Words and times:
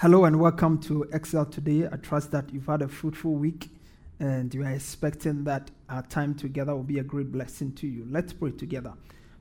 Hello 0.00 0.26
and 0.26 0.38
welcome 0.38 0.76
to 0.78 1.04
Excel 1.04 1.46
today. 1.46 1.88
I 1.90 1.96
trust 1.96 2.30
that 2.32 2.52
you've 2.52 2.66
had 2.66 2.82
a 2.82 2.86
fruitful 2.86 3.32
week 3.32 3.70
and 4.20 4.52
you 4.52 4.62
are 4.62 4.72
expecting 4.72 5.44
that 5.44 5.70
our 5.88 6.02
time 6.02 6.34
together 6.34 6.76
will 6.76 6.82
be 6.82 6.98
a 6.98 7.02
great 7.02 7.32
blessing 7.32 7.72
to 7.76 7.86
you. 7.86 8.06
Let's 8.10 8.34
pray 8.34 8.50
together. 8.50 8.92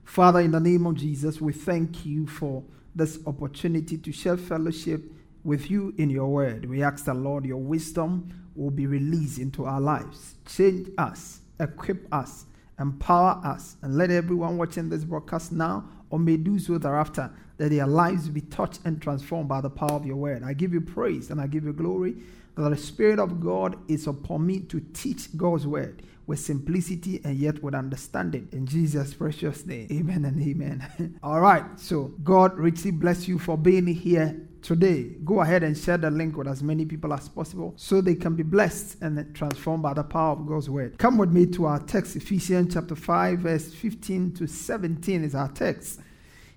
Father, 0.06 0.40
in 0.40 0.52
the 0.52 0.62
name 0.62 0.86
of 0.86 0.96
Jesus, 0.96 1.42
we 1.42 1.52
thank 1.52 2.06
you 2.06 2.26
for 2.26 2.64
this 2.96 3.20
opportunity 3.28 3.98
to 3.98 4.14
share 4.14 4.38
fellowship 4.38 5.04
with 5.44 5.70
you 5.70 5.94
in 5.98 6.10
your 6.10 6.30
word. 6.30 6.70
We 6.70 6.82
ask 6.84 7.04
the 7.04 7.14
Lord, 7.14 7.44
your 7.44 7.58
wisdom 7.58 8.30
will 8.56 8.72
be 8.72 8.88
released 8.88 9.40
into 9.40 9.66
our 9.66 9.82
lives. 9.82 10.36
Change 10.46 10.88
us, 10.98 11.42
equip 11.60 12.08
us, 12.14 12.46
empower 12.80 13.42
us, 13.44 13.76
and 13.82 13.98
let 13.98 14.10
everyone 14.10 14.58
watching 14.58 14.88
this 14.88 15.04
broadcast 15.04 15.52
now 15.52 15.90
or 16.10 16.18
may 16.18 16.38
do 16.38 16.58
so 16.60 16.78
thereafter 16.78 17.30
that 17.58 17.70
their 17.70 17.88
lives 17.88 18.30
be 18.30 18.42
touched 18.42 18.80
and 18.86 19.02
transformed 19.02 19.50
by 19.50 19.62
the 19.62 19.70
power 19.70 19.94
of 19.94 20.06
your 20.06 20.18
word. 20.18 20.44
I 20.44 20.54
give 20.54 20.74
you 20.74 20.82
praise 20.82 21.30
and 21.30 21.40
I 21.40 21.48
give 21.48 21.66
you 21.66 21.74
glory 21.74 22.16
that 22.56 22.70
the 22.70 22.78
Spirit 22.78 23.20
of 23.20 23.42
God 23.42 23.78
is 23.90 24.08
upon 24.08 24.46
me 24.46 24.62
to 24.62 24.80
teach 24.94 25.36
God's 25.36 25.68
word 25.68 26.04
with 26.28 26.40
simplicity 26.40 27.22
and 27.24 27.38
yet 27.38 27.62
with 27.62 27.76
understanding. 27.76 28.48
In 28.52 28.66
Jesus' 28.66 29.14
precious 29.14 29.66
name. 29.66 29.88
Amen 29.92 30.26
and 30.26 30.42
amen. 30.42 31.20
All 31.24 31.42
right. 31.42 31.64
So, 31.80 32.14
God 32.24 32.58
richly 32.58 32.92
bless 32.92 33.28
you 33.28 33.38
for 33.38 33.58
being 33.58 33.86
here 33.88 34.48
today. 34.62 35.12
Go 35.24 35.42
ahead 35.42 35.62
and 35.62 35.78
share 35.78 35.98
the 35.98 36.10
link 36.10 36.36
with 36.36 36.48
as 36.48 36.64
many 36.64 36.86
people 36.86 37.14
as 37.14 37.30
possible 37.30 37.74
so 37.76 38.02
they 38.02 38.16
can 38.16 38.36
be 38.36 38.42
blessed 38.42 38.98
and 39.02 39.36
transformed 39.36 39.84
by 39.84 39.94
the 39.94 40.04
power 40.04 40.32
of 40.32 40.48
God's 40.48 40.70
word. 40.70 40.98
Come 40.98 41.20
with 41.20 41.32
me 41.32 41.46
to 41.48 41.66
our 41.66 41.80
text, 41.80 42.16
Ephesians 42.16 42.74
chapter 42.74 42.96
5, 42.96 43.40
verse 43.40 43.72
15 43.72 44.34
to 44.34 44.48
17 44.48 45.24
is 45.24 45.36
our 45.36 45.50
text. 45.50 46.00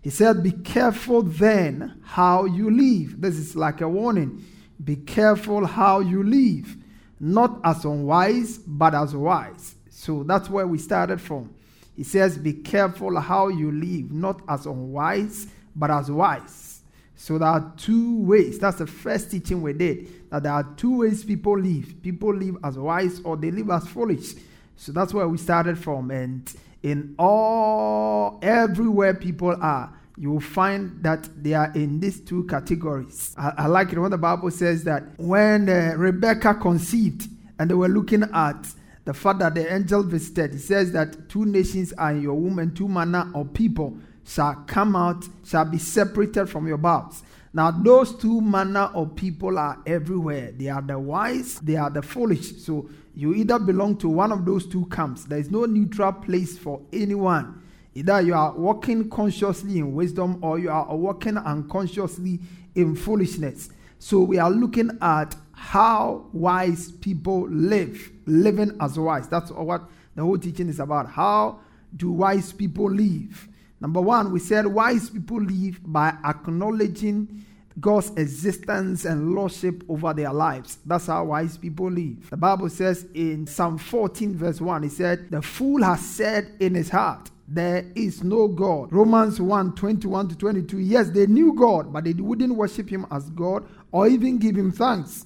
He 0.02 0.10
said, 0.10 0.42
Be 0.42 0.52
careful 0.52 1.22
then 1.22 2.00
how 2.04 2.44
you 2.44 2.70
live. 2.70 3.20
This 3.20 3.36
is 3.36 3.56
like 3.56 3.80
a 3.80 3.88
warning. 3.88 4.44
Be 4.82 4.96
careful 4.96 5.66
how 5.66 6.00
you 6.00 6.22
live, 6.22 6.76
not 7.18 7.60
as 7.64 7.84
unwise, 7.84 8.58
but 8.58 8.94
as 8.94 9.14
wise. 9.14 9.74
So 9.90 10.22
that's 10.22 10.48
where 10.48 10.66
we 10.66 10.78
started 10.78 11.20
from. 11.20 11.52
He 11.96 12.04
says, 12.04 12.38
Be 12.38 12.52
careful 12.52 13.18
how 13.18 13.48
you 13.48 13.72
live, 13.72 14.12
not 14.12 14.40
as 14.48 14.66
unwise, 14.66 15.48
but 15.74 15.90
as 15.90 16.10
wise. 16.10 16.82
So 17.16 17.36
there 17.36 17.48
are 17.48 17.72
two 17.76 18.20
ways. 18.20 18.60
That's 18.60 18.78
the 18.78 18.86
first 18.86 19.32
teaching 19.32 19.60
we 19.60 19.72
did. 19.72 20.30
That 20.30 20.44
there 20.44 20.52
are 20.52 20.62
two 20.76 20.98
ways 20.98 21.24
people 21.24 21.58
live. 21.58 22.00
People 22.00 22.32
live 22.32 22.56
as 22.62 22.78
wise 22.78 23.20
or 23.24 23.36
they 23.36 23.50
live 23.50 23.70
as 23.70 23.88
foolish. 23.88 24.34
So 24.76 24.92
that's 24.92 25.12
where 25.12 25.26
we 25.26 25.36
started 25.36 25.76
from. 25.76 26.12
And 26.12 26.48
in 26.82 27.14
all 27.18 28.38
everywhere 28.42 29.14
people 29.14 29.56
are 29.60 29.92
you 30.18 30.32
will 30.32 30.40
find 30.40 31.00
that 31.02 31.28
they 31.42 31.54
are 31.54 31.70
in 31.76 32.00
these 32.00 32.20
two 32.20 32.42
categories. 32.44 33.34
I, 33.38 33.52
I 33.56 33.66
like 33.66 33.92
it. 33.92 33.98
When 33.98 34.10
the 34.10 34.18
bible 34.18 34.50
says 34.50 34.82
that 34.84 35.04
when 35.16 35.68
uh, 35.68 35.94
rebecca 35.96 36.54
conceived 36.54 37.28
and 37.58 37.70
they 37.70 37.74
were 37.74 37.88
looking 37.88 38.24
at 38.34 38.66
the 39.04 39.14
fact 39.14 39.38
that 39.38 39.54
the 39.54 39.72
angel 39.72 40.02
visited 40.02 40.54
it 40.54 40.58
says 40.58 40.92
that 40.92 41.28
two 41.28 41.44
nations 41.44 41.92
are 41.94 42.10
in 42.10 42.22
your 42.22 42.34
womb 42.34 42.58
and 42.58 42.76
two 42.76 42.88
manner 42.88 43.30
of 43.34 43.54
people 43.54 43.96
shall 44.26 44.54
come 44.66 44.96
out 44.96 45.24
shall 45.44 45.64
be 45.64 45.78
separated 45.78 46.46
from 46.46 46.66
your 46.66 46.78
bowels. 46.78 47.22
Now 47.52 47.70
those 47.70 48.16
two 48.16 48.40
manner 48.40 48.90
of 48.94 49.14
people 49.14 49.56
are 49.56 49.78
everywhere. 49.86 50.50
They 50.50 50.68
are 50.68 50.82
the 50.82 50.98
wise 50.98 51.60
they 51.60 51.76
are 51.76 51.90
the 51.90 52.02
foolish. 52.02 52.56
So 52.56 52.90
you 53.18 53.34
either 53.34 53.58
belong 53.58 53.96
to 53.96 54.08
one 54.08 54.30
of 54.30 54.44
those 54.44 54.64
two 54.64 54.86
camps. 54.86 55.24
There 55.24 55.40
is 55.40 55.50
no 55.50 55.64
neutral 55.64 56.12
place 56.12 56.56
for 56.56 56.80
anyone. 56.92 57.60
Either 57.92 58.20
you 58.20 58.32
are 58.32 58.52
walking 58.52 59.10
consciously 59.10 59.78
in 59.78 59.92
wisdom 59.92 60.38
or 60.40 60.60
you 60.60 60.70
are 60.70 60.96
walking 60.96 61.36
unconsciously 61.36 62.38
in 62.76 62.94
foolishness. 62.94 63.70
So 63.98 64.20
we 64.20 64.38
are 64.38 64.52
looking 64.52 64.96
at 65.02 65.34
how 65.50 66.26
wise 66.32 66.92
people 66.92 67.48
live, 67.48 68.08
living 68.26 68.76
as 68.80 68.96
wise. 68.96 69.26
That's 69.26 69.50
what 69.50 69.82
the 70.14 70.22
whole 70.22 70.38
teaching 70.38 70.68
is 70.68 70.78
about. 70.78 71.10
How 71.10 71.58
do 71.96 72.12
wise 72.12 72.52
people 72.52 72.88
live? 72.88 73.48
Number 73.80 74.00
one, 74.00 74.30
we 74.30 74.38
said 74.38 74.64
wise 74.64 75.10
people 75.10 75.42
live 75.42 75.80
by 75.84 76.14
acknowledging 76.24 77.44
God's 77.80 78.10
existence 78.16 79.04
and 79.04 79.34
lordship 79.34 79.84
over 79.88 80.12
their 80.14 80.32
lives. 80.32 80.78
That's 80.84 81.06
how 81.06 81.24
wise 81.24 81.56
people 81.58 81.90
live. 81.90 82.30
The 82.30 82.36
Bible 82.36 82.68
says 82.70 83.06
in 83.14 83.46
Psalm 83.46 83.78
14, 83.78 84.34
verse 84.34 84.60
1, 84.60 84.84
it 84.84 84.92
said, 84.92 85.30
The 85.30 85.42
fool 85.42 85.82
has 85.82 86.00
said 86.00 86.54
in 86.60 86.74
his 86.74 86.88
heart, 86.88 87.30
there 87.50 87.90
is 87.94 88.22
no 88.22 88.46
God. 88.46 88.92
Romans 88.92 89.40
1 89.40 89.74
21 89.74 90.28
to 90.28 90.36
22. 90.36 90.80
Yes, 90.80 91.08
they 91.08 91.26
knew 91.26 91.54
God, 91.54 91.90
but 91.90 92.04
they 92.04 92.12
wouldn't 92.12 92.54
worship 92.54 92.90
Him 92.90 93.06
as 93.10 93.30
God 93.30 93.66
or 93.90 94.06
even 94.06 94.36
give 94.36 94.54
Him 94.54 94.70
thanks. 94.70 95.24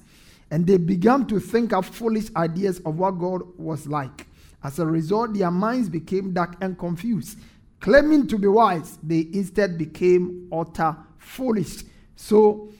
And 0.53 0.65
they 0.65 0.77
began 0.77 1.27
to 1.27 1.41
think 1.41 1.73
of 1.73 1.87
foolish 1.87 2.27
ideas 2.37 2.79
of 2.81 2.99
what 2.99 3.19
God 3.19 3.43
was 3.59 3.89
like. 3.89 4.29
As 4.63 4.79
a 4.79 4.87
result, 4.87 5.35
their 5.35 5.51
minds 5.51 5.89
became 5.89 6.33
dark 6.33 6.55
and 6.61 6.79
confused. 6.79 7.39
Claiming 7.81 8.29
to 8.29 8.39
be 8.39 8.47
wise, 8.47 8.99
they 9.03 9.27
instead 9.33 9.77
became 9.77 10.49
utter 10.53 10.97
foolish. 11.19 11.83
So, 12.17 12.73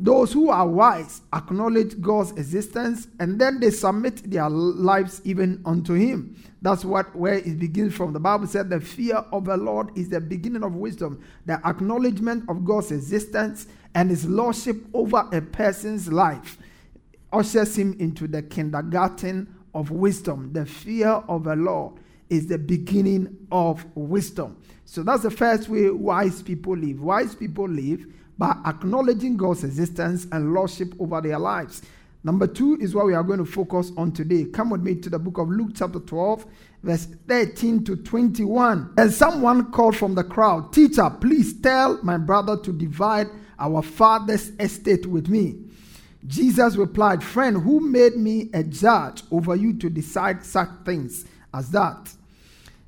those 0.00 0.32
who 0.32 0.48
are 0.48 0.66
wise 0.66 1.22
acknowledge 1.34 2.00
God's 2.00 2.30
existence 2.32 3.08
and 3.18 3.40
then 3.40 3.58
they 3.58 3.70
submit 3.70 4.30
their 4.30 4.48
lives 4.48 5.20
even 5.24 5.60
unto 5.66 5.94
Him. 5.94 6.36
That's 6.62 6.84
what 6.84 7.14
where 7.16 7.34
it 7.34 7.58
begins 7.58 7.94
from. 7.94 8.12
The 8.12 8.20
Bible 8.20 8.46
said 8.46 8.70
the 8.70 8.80
fear 8.80 9.16
of 9.32 9.46
the 9.46 9.56
Lord 9.56 9.90
is 9.96 10.08
the 10.08 10.20
beginning 10.20 10.62
of 10.62 10.76
wisdom, 10.76 11.20
the 11.46 11.54
acknowledgement 11.66 12.48
of 12.48 12.64
God's 12.64 12.92
existence 12.92 13.66
and 13.96 14.08
His 14.08 14.24
lordship 14.24 14.76
over 14.94 15.28
a 15.32 15.40
person's 15.40 16.12
life 16.12 16.58
ushers 17.32 17.76
him 17.76 17.96
into 17.98 18.26
the 18.26 18.42
kindergarten 18.42 19.54
of 19.74 19.90
wisdom. 19.90 20.52
The 20.52 20.66
fear 20.66 21.08
of 21.08 21.44
the 21.44 21.56
Lord 21.56 21.94
is 22.30 22.46
the 22.46 22.58
beginning 22.58 23.36
of 23.50 23.84
wisdom. 23.94 24.56
So 24.84 25.02
that's 25.02 25.22
the 25.22 25.30
first 25.30 25.68
way 25.68 25.90
wise 25.90 26.42
people 26.42 26.76
live. 26.76 27.02
Wise 27.02 27.34
people 27.34 27.68
live 27.68 28.06
by 28.38 28.56
acknowledging 28.64 29.36
God's 29.36 29.64
existence 29.64 30.26
and 30.30 30.54
lordship 30.54 30.94
over 31.00 31.20
their 31.20 31.38
lives. 31.38 31.82
Number 32.24 32.46
two 32.46 32.76
is 32.80 32.94
what 32.94 33.06
we 33.06 33.14
are 33.14 33.22
going 33.22 33.38
to 33.38 33.44
focus 33.44 33.92
on 33.96 34.12
today. 34.12 34.44
Come 34.44 34.70
with 34.70 34.82
me 34.82 34.94
to 34.96 35.10
the 35.10 35.18
book 35.18 35.38
of 35.38 35.48
Luke, 35.48 35.70
chapter 35.74 36.00
12, 36.00 36.46
verse 36.82 37.08
13 37.26 37.84
to 37.84 37.96
21. 37.96 38.94
And 38.96 39.12
someone 39.12 39.70
called 39.70 39.96
from 39.96 40.14
the 40.14 40.24
crowd, 40.24 40.72
Teacher, 40.72 41.10
please 41.10 41.60
tell 41.60 42.02
my 42.02 42.16
brother 42.16 42.56
to 42.58 42.72
divide 42.72 43.28
our 43.58 43.82
father's 43.82 44.50
estate 44.60 45.06
with 45.06 45.28
me. 45.28 45.64
Jesus 46.26 46.76
replied, 46.76 47.22
Friend, 47.22 47.56
who 47.62 47.80
made 47.80 48.16
me 48.16 48.50
a 48.52 48.62
judge 48.64 49.22
over 49.30 49.54
you 49.54 49.72
to 49.74 49.88
decide 49.88 50.44
such 50.44 50.68
things 50.84 51.24
as 51.54 51.70
that? 51.70 52.12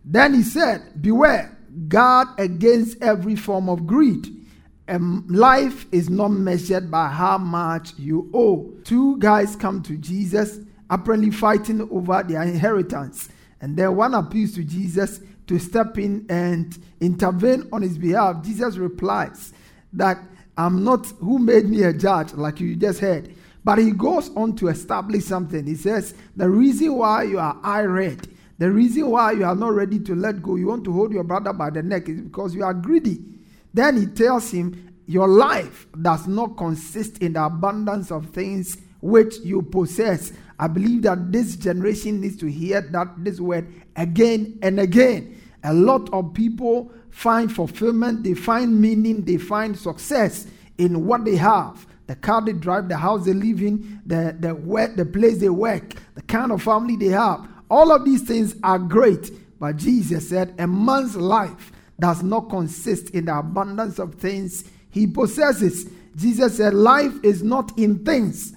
Then 0.05 0.35
he 0.35 0.43
said, 0.43 1.00
Beware, 1.00 1.56
guard 1.88 2.29
against 2.38 3.00
every 3.00 3.37
form 3.37 3.69
of 3.69 3.87
greed 3.87 4.39
um, 4.90 5.25
life 5.28 5.87
is 5.92 6.10
not 6.10 6.28
measured 6.28 6.90
by 6.90 7.08
how 7.08 7.38
much 7.38 7.92
you 7.96 8.31
owe. 8.34 8.70
Two 8.84 9.16
guys 9.19 9.54
come 9.54 9.82
to 9.84 9.96
Jesus, 9.96 10.58
apparently 10.90 11.31
fighting 11.31 11.88
over 11.92 12.22
their 12.22 12.42
inheritance. 12.42 13.28
And 13.60 13.76
then 13.76 13.94
one 13.94 14.14
appeals 14.14 14.52
to 14.54 14.64
Jesus 14.64 15.20
to 15.46 15.58
step 15.58 15.96
in 15.98 16.26
and 16.28 16.76
intervene 17.00 17.69
on 17.72 17.82
his 17.82 17.98
behalf. 17.98 18.42
Jesus 18.44 18.76
replies 18.76 19.52
that 19.92 20.19
I'm 20.56 20.82
not 20.82 21.06
who 21.20 21.38
made 21.38 21.66
me 21.66 21.84
a 21.84 21.92
judge, 21.92 22.34
like 22.34 22.60
you 22.60 22.75
just 22.75 23.00
heard. 23.00 23.34
But 23.62 23.78
he 23.78 23.92
goes 23.92 24.31
on 24.37 24.56
to 24.56 24.69
establish 24.69 25.25
something. 25.25 25.66
He 25.66 25.75
says, 25.75 26.14
The 26.37 26.48
reason 26.48 26.94
why 26.94 27.25
you 27.25 27.38
are 27.38 27.56
irate, 27.64 28.26
the 28.58 28.70
reason 28.70 29.08
why 29.10 29.32
you 29.32 29.44
are 29.44 29.54
not 29.54 29.75
ready 29.75 30.00
to 30.00 30.14
let 30.14 30.42
go, 30.42 30.56
you 30.56 30.66
want 30.66 30.84
to 30.84 30.92
hold 30.92 31.12
your 31.12 31.25
brother 31.25 31.52
by 31.52 31.70
the 31.70 31.82
neck, 31.82 32.08
is 32.08 32.20
because 32.20 32.54
you 32.54 32.64
are 32.64 32.75
greedy. 32.75 33.20
Then 33.72 33.96
he 33.96 34.06
tells 34.06 34.50
him, 34.50 34.94
Your 35.06 35.28
life 35.28 35.87
does 36.00 36.26
not 36.26 36.56
consist 36.56 37.19
in 37.19 37.34
the 37.34 37.44
abundance 37.44 38.11
of 38.11 38.31
things 38.31 38.78
which 39.00 39.38
you 39.38 39.62
possess. 39.62 40.32
I 40.58 40.67
believe 40.67 41.02
that 41.02 41.32
this 41.32 41.56
generation 41.56 42.20
needs 42.20 42.37
to 42.38 42.46
hear 42.46 42.81
that 42.81 43.08
this 43.25 43.40
word 43.40 43.72
again 43.96 44.58
and 44.62 44.78
again. 44.78 45.40
A 45.64 45.72
lot 45.72 46.12
of 46.12 46.34
people 46.34 46.93
find 47.11 47.52
fulfillment, 47.52 48.25
they 48.25 48.34
find 48.34 48.81
meaning, 48.81 49.25
they 49.25 49.37
find 49.37 49.78
success 49.78 50.46
in 50.78 51.06
what 51.06 51.25
they 51.25 51.37
have. 51.37 51.87
The 52.06 52.16
car 52.16 52.43
they 52.43 52.52
drive, 52.52 52.88
the 52.88 52.96
house 52.96 53.25
they 53.25 53.34
live 53.34 53.62
in, 53.62 54.00
the, 54.05 54.37
the, 54.38 54.55
work, 54.55 54.96
the 54.96 55.06
place 55.06 55.38
they 55.38 55.49
work, 55.49 55.94
the 56.14 56.23
kind 56.23 56.50
of 56.50 56.62
family 56.62 56.96
they 56.96 57.06
have. 57.06 57.46
All 57.70 57.93
of 57.93 58.05
these 58.05 58.23
things 58.23 58.56
are 58.64 58.78
great. 58.78 59.31
But 59.61 59.76
Jesus 59.76 60.28
said, 60.28 60.55
A 60.58 60.66
man's 60.66 61.14
life 61.14 61.70
does 62.00 62.23
not 62.23 62.49
consist 62.49 63.11
in 63.11 63.26
the 63.26 63.38
abundance 63.38 63.99
of 63.99 64.14
things 64.14 64.64
he 64.91 65.06
possesses. 65.06 65.91
Jesus 66.17 66.56
said, 66.56 66.75
Life 66.75 67.14
is 67.23 67.43
not 67.43 67.79
in 67.79 68.05
things. 68.05 68.55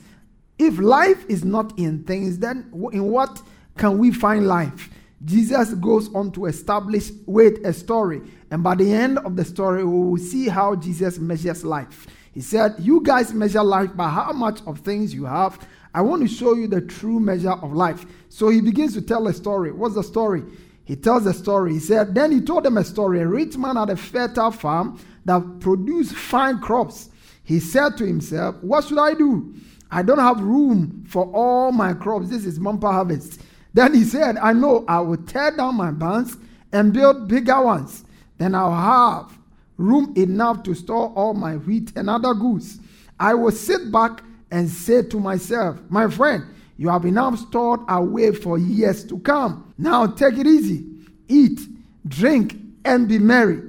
If 0.57 0.79
life 0.79 1.25
is 1.29 1.43
not 1.43 1.77
in 1.77 2.03
things, 2.03 2.39
then 2.39 2.71
in 2.91 3.05
what 3.05 3.41
can 3.77 3.97
we 3.97 4.11
find 4.11 4.47
life? 4.47 4.89
Jesus 5.25 5.73
goes 5.75 6.13
on 6.13 6.31
to 6.33 6.45
establish 6.45 7.11
with 7.25 7.65
a 7.65 7.73
story. 7.73 8.21
And 8.51 8.61
by 8.63 8.75
the 8.75 8.91
end 8.91 9.19
of 9.19 9.35
the 9.35 9.45
story, 9.45 9.83
we 9.83 9.91
will 9.91 10.17
see 10.17 10.47
how 10.47 10.75
Jesus 10.75 11.17
measures 11.17 11.63
life. 11.63 12.07
He 12.33 12.41
said, 12.41 12.75
You 12.79 13.01
guys 13.01 13.33
measure 13.33 13.63
life 13.63 13.95
by 13.95 14.09
how 14.09 14.33
much 14.33 14.61
of 14.67 14.79
things 14.79 15.13
you 15.13 15.25
have. 15.25 15.65
I 15.93 16.01
want 16.01 16.23
to 16.23 16.27
show 16.27 16.55
you 16.55 16.67
the 16.67 16.81
true 16.81 17.19
measure 17.19 17.51
of 17.51 17.73
life. 17.73 18.05
So 18.29 18.49
he 18.49 18.61
begins 18.61 18.93
to 18.95 19.01
tell 19.01 19.27
a 19.27 19.33
story. 19.33 19.71
What's 19.71 19.95
the 19.95 20.03
story? 20.03 20.43
He 20.85 20.95
tells 20.95 21.25
a 21.25 21.33
story. 21.33 21.73
He 21.73 21.79
said, 21.79 22.13
Then 22.13 22.31
he 22.31 22.41
told 22.41 22.63
them 22.63 22.77
a 22.77 22.83
story. 22.83 23.21
A 23.21 23.27
rich 23.27 23.57
man 23.57 23.75
had 23.75 23.89
a 23.89 23.95
fertile 23.95 24.51
farm 24.51 24.99
that 25.25 25.59
produced 25.59 26.13
fine 26.13 26.59
crops. 26.59 27.09
He 27.43 27.59
said 27.59 27.97
to 27.97 28.05
himself, 28.05 28.55
What 28.61 28.85
should 28.85 28.99
I 28.99 29.13
do? 29.13 29.53
I 29.91 30.01
don't 30.01 30.19
have 30.19 30.41
room 30.41 31.05
for 31.07 31.25
all 31.33 31.71
my 31.71 31.93
crops. 31.93 32.29
This 32.29 32.45
is 32.45 32.59
bumper 32.59 32.91
harvest. 32.91 33.41
Then 33.73 33.93
he 33.93 34.03
said, 34.03 34.37
I 34.37 34.53
know 34.53 34.83
I 34.87 34.99
will 34.99 35.17
tear 35.17 35.51
down 35.51 35.75
my 35.75 35.91
barns 35.91 36.37
and 36.71 36.93
build 36.93 37.27
bigger 37.27 37.61
ones. 37.61 38.03
Then 38.37 38.55
I'll 38.55 38.73
have 38.73 39.37
room 39.77 40.13
enough 40.17 40.63
to 40.63 40.73
store 40.73 41.13
all 41.15 41.33
my 41.33 41.57
wheat 41.57 41.93
and 41.95 42.09
other 42.09 42.33
goods. 42.33 42.79
I 43.19 43.33
will 43.35 43.51
sit 43.51 43.91
back 43.91 44.23
and 44.51 44.69
say 44.69 45.03
to 45.03 45.19
myself, 45.19 45.79
My 45.89 46.07
friend, 46.07 46.43
you 46.77 46.89
have 46.89 47.05
enough 47.05 47.37
stored 47.37 47.81
away 47.87 48.31
for 48.31 48.57
years 48.57 49.03
to 49.05 49.19
come. 49.19 49.73
Now 49.77 50.07
take 50.07 50.37
it 50.37 50.47
easy, 50.47 50.85
eat, 51.27 51.59
drink, 52.07 52.57
and 52.85 53.07
be 53.07 53.19
merry. 53.19 53.61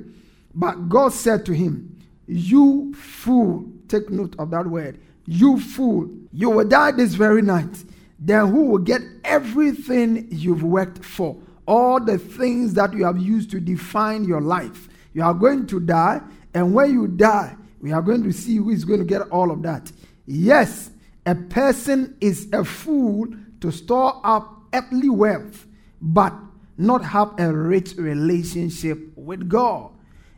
But 0.54 0.88
God 0.88 1.12
said 1.12 1.44
to 1.46 1.52
him, 1.52 1.98
You 2.26 2.94
fool, 2.94 3.66
take 3.88 4.10
note 4.10 4.34
of 4.38 4.50
that 4.50 4.66
word. 4.66 5.00
You 5.26 5.60
fool, 5.60 6.10
you 6.32 6.50
will 6.50 6.66
die 6.66 6.92
this 6.92 7.14
very 7.14 7.42
night. 7.42 7.84
Then 8.18 8.48
who 8.48 8.66
will 8.66 8.78
get 8.78 9.02
everything 9.24 10.28
you've 10.30 10.62
worked 10.62 11.04
for? 11.04 11.36
All 11.66 11.98
the 12.00 12.18
things 12.18 12.74
that 12.74 12.92
you 12.92 13.04
have 13.04 13.18
used 13.18 13.50
to 13.50 13.60
define 13.60 14.24
your 14.24 14.40
life. 14.40 14.88
You 15.12 15.22
are 15.22 15.34
going 15.34 15.66
to 15.68 15.80
die, 15.80 16.20
and 16.52 16.74
when 16.74 16.92
you 16.92 17.08
die, 17.08 17.56
we 17.80 17.92
are 17.92 18.02
going 18.02 18.22
to 18.24 18.32
see 18.32 18.56
who 18.56 18.70
is 18.70 18.84
going 18.84 19.00
to 19.00 19.04
get 19.04 19.22
all 19.22 19.50
of 19.50 19.62
that. 19.62 19.90
Yes, 20.26 20.90
a 21.26 21.34
person 21.34 22.16
is 22.20 22.48
a 22.52 22.64
fool 22.64 23.26
to 23.60 23.70
store 23.70 24.20
up 24.24 24.62
earthly 24.74 25.08
wealth, 25.08 25.66
but 26.00 26.34
not 26.76 27.02
have 27.04 27.38
a 27.38 27.52
rich 27.52 27.94
relationship 27.96 28.98
with 29.16 29.48
God. 29.48 29.90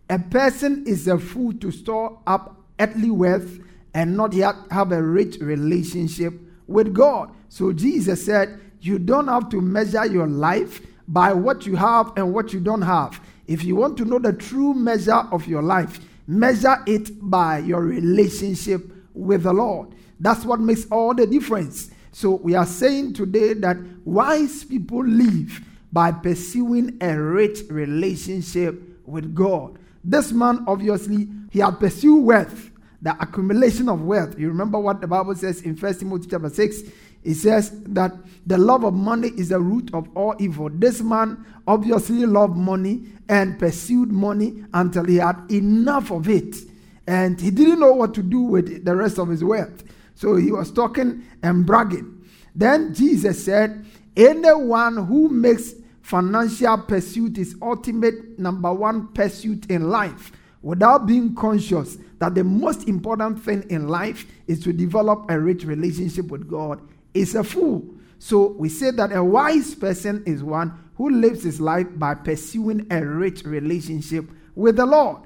A 0.08 0.18
person 0.18 0.84
is 0.86 1.08
a 1.08 1.18
fool 1.18 1.52
to 1.54 1.72
store 1.72 2.20
up 2.26 2.60
earthly 2.78 3.10
wealth 3.10 3.58
and 3.94 4.16
not 4.16 4.32
yet 4.32 4.54
have 4.70 4.92
a 4.92 5.02
rich 5.02 5.38
relationship 5.40 6.34
with 6.66 6.94
God. 6.94 7.30
So 7.48 7.72
Jesus 7.72 8.24
said, 8.24 8.60
You 8.80 8.98
don't 8.98 9.26
have 9.26 9.48
to 9.50 9.60
measure 9.60 10.06
your 10.06 10.26
life 10.28 10.80
by 11.08 11.32
what 11.32 11.66
you 11.66 11.76
have 11.76 12.12
and 12.16 12.32
what 12.32 12.52
you 12.52 12.60
don't 12.60 12.82
have. 12.82 13.20
If 13.46 13.64
you 13.64 13.74
want 13.74 13.96
to 13.98 14.04
know 14.04 14.18
the 14.18 14.32
true 14.32 14.74
measure 14.74 15.24
of 15.32 15.46
your 15.48 15.62
life, 15.62 15.98
measure 16.26 16.76
it 16.86 17.10
by 17.28 17.58
your 17.58 17.80
relationship 17.80 18.92
with 19.14 19.44
the 19.44 19.52
Lord. 19.52 19.95
That's 20.20 20.44
what 20.44 20.60
makes 20.60 20.86
all 20.90 21.14
the 21.14 21.26
difference. 21.26 21.90
So 22.12 22.32
we 22.36 22.54
are 22.54 22.66
saying 22.66 23.14
today 23.14 23.54
that 23.54 23.76
wise 24.04 24.64
people 24.64 25.04
live 25.04 25.60
by 25.92 26.12
pursuing 26.12 26.96
a 27.00 27.18
rich 27.18 27.60
relationship 27.68 28.82
with 29.06 29.34
God. 29.34 29.78
This 30.02 30.32
man 30.32 30.64
obviously 30.66 31.28
he 31.50 31.60
had 31.60 31.78
pursued 31.78 32.24
wealth 32.24 32.70
the 33.02 33.16
accumulation 33.22 33.88
of 33.88 34.02
wealth. 34.02 34.38
You 34.38 34.48
remember 34.48 34.78
what 34.78 35.00
the 35.00 35.06
Bible 35.06 35.34
says 35.34 35.62
in 35.62 35.76
First 35.76 36.00
Timothy 36.00 36.28
chapter 36.28 36.48
6? 36.48 36.82
It 37.22 37.34
says 37.34 37.70
that 37.84 38.12
the 38.46 38.58
love 38.58 38.84
of 38.84 38.94
money 38.94 39.28
is 39.28 39.50
the 39.50 39.60
root 39.60 39.90
of 39.94 40.08
all 40.16 40.34
evil. 40.38 40.70
This 40.70 41.00
man 41.00 41.44
obviously 41.66 42.24
loved 42.26 42.56
money 42.56 43.04
and 43.28 43.58
pursued 43.58 44.10
money 44.10 44.64
until 44.74 45.04
he 45.04 45.16
had 45.16 45.36
enough 45.50 46.10
of 46.10 46.28
it. 46.28 46.56
And 47.06 47.40
he 47.40 47.50
didn't 47.50 47.80
know 47.80 47.92
what 47.92 48.14
to 48.14 48.22
do 48.22 48.40
with 48.40 48.84
the 48.84 48.94
rest 48.94 49.18
of 49.18 49.28
his 49.28 49.44
wealth. 49.44 49.84
So 50.16 50.34
he 50.34 50.50
was 50.50 50.72
talking 50.72 51.22
and 51.42 51.64
bragging. 51.64 52.24
Then 52.54 52.92
Jesus 52.92 53.44
said, 53.44 53.86
Anyone 54.16 55.06
who 55.06 55.28
makes 55.28 55.74
financial 56.00 56.78
pursuit 56.78 57.36
his 57.36 57.54
ultimate 57.60 58.38
number 58.38 58.72
one 58.72 59.08
pursuit 59.08 59.70
in 59.70 59.90
life 59.90 60.32
without 60.62 61.06
being 61.06 61.34
conscious 61.34 61.98
that 62.18 62.34
the 62.34 62.42
most 62.42 62.88
important 62.88 63.42
thing 63.42 63.62
in 63.68 63.88
life 63.88 64.26
is 64.46 64.60
to 64.64 64.72
develop 64.72 65.30
a 65.30 65.38
rich 65.38 65.64
relationship 65.64 66.26
with 66.26 66.48
God 66.48 66.80
is 67.12 67.34
a 67.34 67.44
fool. 67.44 67.84
So 68.18 68.52
we 68.52 68.70
say 68.70 68.90
that 68.92 69.12
a 69.12 69.22
wise 69.22 69.74
person 69.74 70.22
is 70.26 70.42
one 70.42 70.72
who 70.96 71.10
lives 71.10 71.42
his 71.42 71.60
life 71.60 71.86
by 71.96 72.14
pursuing 72.14 72.86
a 72.90 73.04
rich 73.04 73.44
relationship 73.44 74.24
with 74.54 74.76
the 74.76 74.86
Lord. 74.86 75.25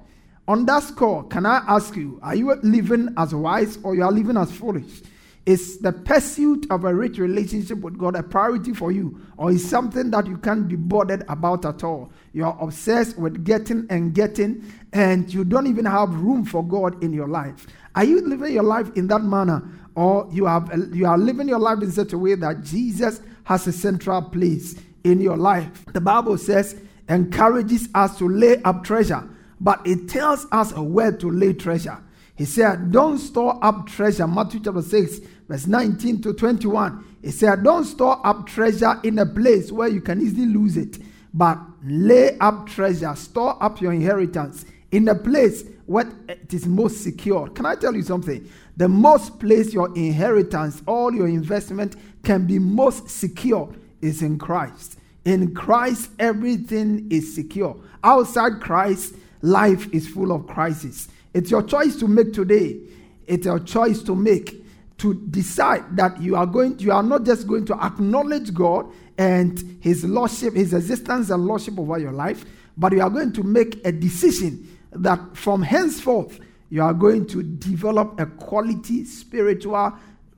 On 0.50 0.66
that 0.66 0.82
score, 0.82 1.22
can 1.28 1.46
I 1.46 1.62
ask 1.68 1.94
you, 1.94 2.18
are 2.24 2.34
you 2.34 2.52
living 2.64 3.14
as 3.16 3.32
wise 3.32 3.78
or 3.84 3.94
you 3.94 4.02
are 4.02 4.10
living 4.10 4.36
as 4.36 4.50
foolish? 4.50 5.00
Is 5.46 5.78
the 5.78 5.92
pursuit 5.92 6.66
of 6.70 6.84
a 6.84 6.92
rich 6.92 7.18
relationship 7.18 7.78
with 7.78 7.96
God 7.96 8.16
a 8.16 8.24
priority 8.24 8.74
for 8.74 8.90
you, 8.90 9.20
or 9.36 9.52
is 9.52 9.70
something 9.70 10.10
that 10.10 10.26
you 10.26 10.38
can't 10.38 10.66
be 10.66 10.74
bothered 10.74 11.24
about 11.28 11.64
at 11.64 11.84
all? 11.84 12.10
You're 12.32 12.56
obsessed 12.60 13.16
with 13.16 13.44
getting 13.44 13.86
and 13.90 14.12
getting, 14.12 14.64
and 14.92 15.32
you 15.32 15.44
don't 15.44 15.68
even 15.68 15.84
have 15.84 16.12
room 16.12 16.44
for 16.44 16.66
God 16.66 17.00
in 17.00 17.12
your 17.12 17.28
life. 17.28 17.68
Are 17.94 18.02
you 18.02 18.20
living 18.20 18.52
your 18.52 18.64
life 18.64 18.90
in 18.96 19.06
that 19.06 19.22
manner, 19.22 19.62
or 19.94 20.28
you 20.32 20.46
have 20.46 20.68
you 20.92 21.06
are 21.06 21.16
living 21.16 21.46
your 21.46 21.60
life 21.60 21.80
in 21.80 21.92
such 21.92 22.12
a 22.12 22.18
way 22.18 22.34
that 22.34 22.64
Jesus 22.64 23.20
has 23.44 23.68
a 23.68 23.72
central 23.72 24.20
place 24.20 24.74
in 25.04 25.20
your 25.20 25.36
life? 25.36 25.86
The 25.92 26.00
Bible 26.00 26.38
says 26.38 26.74
encourages 27.08 27.88
us 27.94 28.18
to 28.18 28.28
lay 28.28 28.60
up 28.64 28.82
treasure, 28.82 29.28
but 29.60 29.86
it 29.86 30.08
tells 30.08 30.46
us 30.50 30.72
where 30.72 31.12
to 31.12 31.30
lay 31.30 31.52
treasure. 31.52 31.98
He 32.36 32.46
said, 32.46 32.90
Don't 32.90 33.18
store 33.18 33.62
up 33.62 33.86
treasure. 33.86 34.26
Matthew 34.26 34.60
chapter 34.60 34.82
6, 34.82 35.18
verse 35.46 35.66
19 35.66 36.22
to 36.22 36.32
21. 36.32 37.04
He 37.22 37.30
said, 37.30 37.62
Don't 37.62 37.84
store 37.84 38.18
up 38.26 38.46
treasure 38.46 38.98
in 39.04 39.18
a 39.18 39.26
place 39.26 39.70
where 39.70 39.88
you 39.88 40.00
can 40.00 40.22
easily 40.22 40.46
lose 40.46 40.78
it, 40.78 40.98
but 41.34 41.58
lay 41.84 42.38
up 42.38 42.66
treasure, 42.66 43.14
store 43.14 43.62
up 43.62 43.80
your 43.80 43.92
inheritance 43.92 44.64
in 44.90 45.08
a 45.08 45.14
place 45.14 45.64
where 45.86 46.10
it 46.28 46.52
is 46.54 46.66
most 46.66 47.02
secure. 47.02 47.48
Can 47.48 47.66
I 47.66 47.74
tell 47.74 47.94
you 47.94 48.02
something? 48.02 48.48
The 48.76 48.88
most 48.88 49.38
place 49.38 49.74
your 49.74 49.88
inheritance, 49.96 50.82
all 50.86 51.12
your 51.12 51.28
investment 51.28 51.96
can 52.22 52.46
be 52.46 52.58
most 52.58 53.10
secure 53.10 53.74
is 54.00 54.22
in 54.22 54.38
Christ. 54.38 54.98
In 55.24 55.54
Christ, 55.54 56.10
everything 56.18 57.06
is 57.10 57.34
secure. 57.34 57.76
Outside 58.02 58.60
Christ, 58.60 59.14
life 59.42 59.92
is 59.92 60.08
full 60.08 60.32
of 60.32 60.46
crisis. 60.46 61.08
It's 61.34 61.50
your 61.50 61.62
choice 61.62 61.96
to 61.96 62.08
make 62.08 62.32
today. 62.32 62.80
It's 63.26 63.46
your 63.46 63.60
choice 63.60 64.02
to 64.02 64.14
make 64.14 64.64
to 64.98 65.14
decide 65.14 65.96
that 65.96 66.20
you 66.20 66.36
are 66.36 66.46
going 66.46 66.78
you 66.78 66.92
are 66.92 67.02
not 67.02 67.24
just 67.24 67.46
going 67.46 67.64
to 67.66 67.74
acknowledge 67.82 68.52
God 68.52 68.92
and 69.16 69.78
his 69.80 70.04
lordship, 70.04 70.54
his 70.54 70.74
existence 70.74 71.30
and 71.30 71.46
lordship 71.46 71.78
over 71.78 71.98
your 71.98 72.12
life, 72.12 72.44
but 72.76 72.92
you 72.92 73.00
are 73.00 73.10
going 73.10 73.32
to 73.32 73.42
make 73.42 73.84
a 73.86 73.92
decision 73.92 74.78
that 74.92 75.36
from 75.36 75.62
henceforth 75.62 76.40
you 76.70 76.82
are 76.82 76.94
going 76.94 77.26
to 77.26 77.42
develop 77.42 78.18
a 78.20 78.26
quality 78.26 79.04
spiritual 79.04 79.92